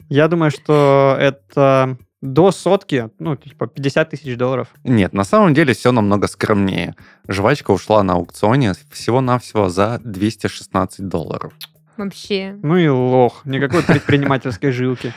[0.08, 4.68] Я думаю, что это до сотки, ну, типа 50 тысяч долларов.
[4.82, 6.94] Нет, на самом деле все намного скромнее.
[7.28, 11.52] Жвачка ушла на аукционе всего-навсего за 216 долларов.
[11.98, 12.58] Вообще.
[12.62, 13.42] Ну и лох.
[13.44, 15.12] Никакой предпринимательской жилки.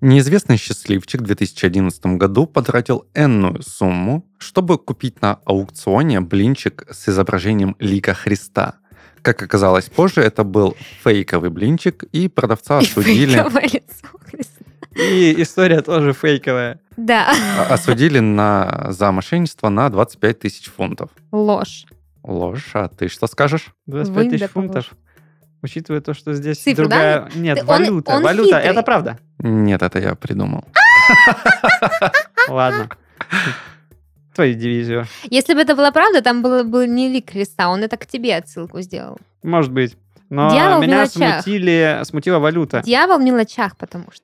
[0.00, 7.76] Неизвестный счастливчик в 2011 году потратил энную сумму, чтобы купить на аукционе блинчик с изображением
[7.78, 8.80] лика Христа.
[9.22, 14.51] Как оказалось позже, это был фейковый блинчик, и продавца И осудили, фейковое лицо Христа.
[14.94, 16.80] И история тоже фейковая.
[16.96, 21.10] Да, а- осудили на, за мошенничество на 25 тысяч фунтов.
[21.30, 21.84] ложь.
[22.22, 23.74] Ложь, а ты что скажешь?
[23.86, 24.90] 25 Вынь, тысяч да фунтов.
[25.62, 27.28] Учитывая то, что здесь Цифру, другая...
[27.34, 28.12] Нет, Ты- он- валюта.
[28.12, 28.64] он валюта, хитрый.
[28.70, 29.18] это правда.
[29.38, 30.64] Нет, это я придумал.
[32.48, 32.88] Ладно.
[34.34, 35.06] Твою дивизию.
[35.30, 38.36] Если бы это была правда, там было бы не лик Христа, он это к тебе
[38.36, 39.18] отсылку сделал.
[39.42, 39.96] Может быть.
[40.30, 42.82] Но Дьявол меня смутили, смутила валюта.
[42.82, 44.22] Дьявол в мелочах, потому что.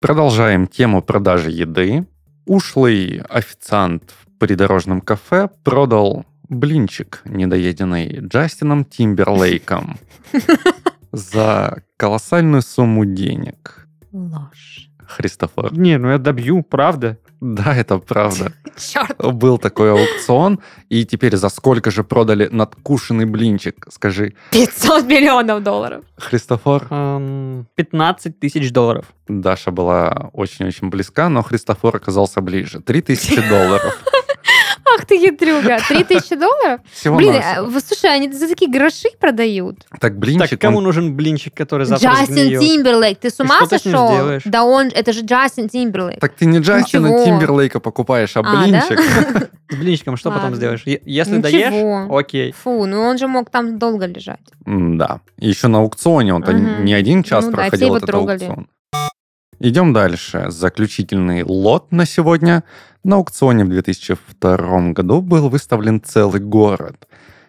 [0.00, 2.06] Продолжаем тему продажи еды.
[2.46, 9.98] Ушлый официант в придорожном кафе продал блинчик, недоеденный Джастином Тимберлейком
[11.12, 13.86] за колоссальную сумму денег.
[14.10, 14.89] Ложь.
[15.10, 15.72] Христофор.
[15.72, 17.18] Не, ну я добью, правда.
[17.40, 18.52] Да, это правда.
[18.76, 19.16] Черт.
[19.18, 23.86] Был такой аукцион, и теперь за сколько же продали надкушенный блинчик?
[23.90, 26.04] Скажи, 500 миллионов долларов.
[26.16, 26.86] Христофор?
[26.90, 29.06] Эм, 15 тысяч долларов.
[29.26, 32.80] Даша была очень-очень близка, но Христофор оказался ближе.
[32.80, 33.98] 3000 долларов.
[34.98, 35.78] Ах ты хитрюга.
[35.88, 36.80] 3000 долларов?
[36.90, 39.86] Всего Блин, а, слушай, они за такие гроши продают.
[40.00, 42.60] Так блинчик, так кому он- нужен блинчик, который завтра Джастин?
[42.60, 44.12] Тимберлейк, ты с И ума что ты с ним сошел?
[44.14, 44.42] сделаешь?
[44.44, 46.20] Да он, это же Джастин Тимберлейк.
[46.20, 47.24] Так ты не Джастина Ничего.
[47.24, 48.62] Тимберлейка покупаешь, а А, да?
[48.62, 49.50] блинчик.
[49.70, 50.82] С блинчиком что потом сделаешь?
[50.84, 51.40] Если Ничего.
[51.42, 52.52] доешь, окей.
[52.52, 54.40] Фу, ну он же мог там долго лежать.
[54.66, 55.20] Да.
[55.38, 56.84] Еще на аукционе он-то Мгм.
[56.84, 58.44] не один час Ну да, проходил его этот трогали.
[58.44, 58.66] аукцион.
[59.62, 60.46] Идем дальше.
[60.48, 62.64] Заключительный лот на сегодня.
[63.04, 67.06] На аукционе в 2002 году был выставлен целый город.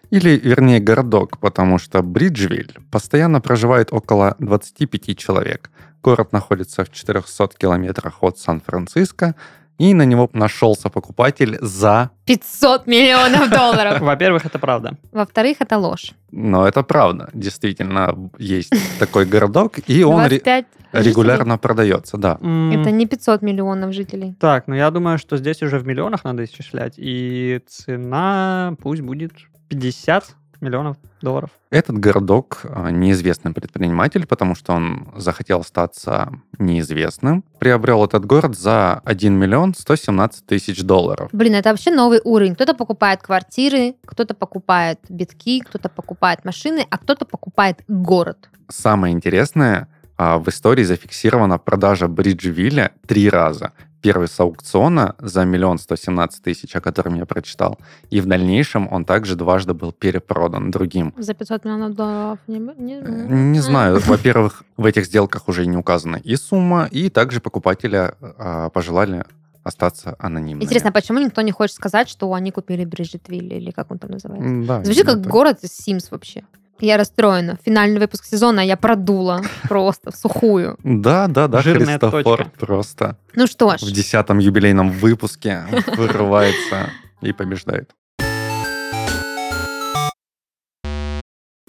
[0.09, 5.71] Или, вернее, городок, потому что Бриджвиль постоянно проживает около 25 человек.
[6.03, 9.35] Город находится в 400 километрах от Сан-Франциско,
[9.81, 12.11] и на него нашелся покупатель за...
[12.25, 13.99] 500 миллионов долларов.
[14.01, 14.97] Во-первых, это правда.
[15.11, 16.11] Во-вторых, это ложь.
[16.31, 17.29] Но это правда.
[17.33, 21.09] Действительно, есть такой городок, и он ре- 25 жителей.
[21.09, 22.33] регулярно продается, да.
[22.35, 24.35] Это не 500 миллионов жителей.
[24.39, 26.93] Так, ну я думаю, что здесь уже в миллионах надо исчислять.
[26.97, 29.31] И цена пусть будет
[29.69, 31.49] 50 миллионов долларов.
[31.69, 39.01] Этот городок а, неизвестный предприниматель, потому что он захотел остаться неизвестным, приобрел этот город за
[39.05, 41.29] 1 миллион 117 тысяч долларов.
[41.31, 42.55] Блин, это вообще новый уровень.
[42.55, 48.49] Кто-то покупает квартиры, кто-то покупает битки, кто-то покупает машины, а кто-то покупает город.
[48.69, 49.87] Самое интересное,
[50.17, 53.73] а, в истории зафиксирована продажа Бриджвилля три раза.
[54.01, 57.77] Первый с аукциона за миллион сто семнадцать тысяч, о котором я прочитал.
[58.09, 61.13] И в дальнейшем он также дважды был перепродан другим.
[61.17, 62.39] За 500 миллионов долларов.
[62.47, 67.09] Не, не, Э, Не знаю, во-первых, в этих сделках уже не указана и сумма, и
[67.09, 69.23] также покупателя а, пожелали
[69.63, 70.63] остаться анонимными.
[70.63, 74.67] Интересно, почему никто не хочет сказать, что они купили Бриджитвиль или как он там называется?
[74.67, 76.43] Да, Звучит как город из Sims вообще.
[76.79, 77.57] Я расстроена.
[77.63, 80.77] Финальный выпуск сезона я продула просто в сухую.
[80.83, 82.51] Да, да, да, Жирная Христофор точка.
[82.59, 85.63] просто Ну что ж, в десятом юбилейном выпуске
[85.95, 86.89] вырывается
[87.21, 87.91] и побеждает.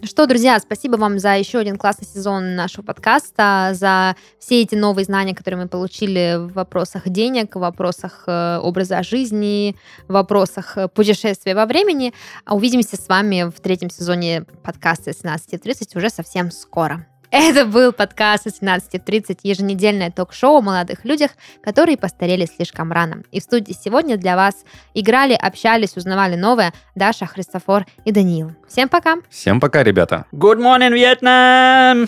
[0.05, 5.05] Что, друзья, спасибо вам за еще один классный сезон нашего подкаста, за все эти новые
[5.05, 9.77] знания, которые мы получили в вопросах денег, в вопросах э, образа жизни,
[10.09, 12.13] в вопросах э, путешествия во времени.
[12.45, 17.07] А Увидимся с вами в третьем сезоне подкаста 17.30 уже совсем скоро.
[17.33, 21.31] Это был подкаст 17.30, еженедельное ток-шоу о молодых людях,
[21.63, 23.23] которые постарели слишком рано.
[23.31, 24.55] И в студии сегодня для вас
[24.93, 28.53] играли, общались, узнавали новое Даша, Христофор и Даниил.
[28.69, 29.17] Всем пока!
[29.31, 30.27] Всем пока, ребята!
[30.31, 32.07] Good morning, Vietnam!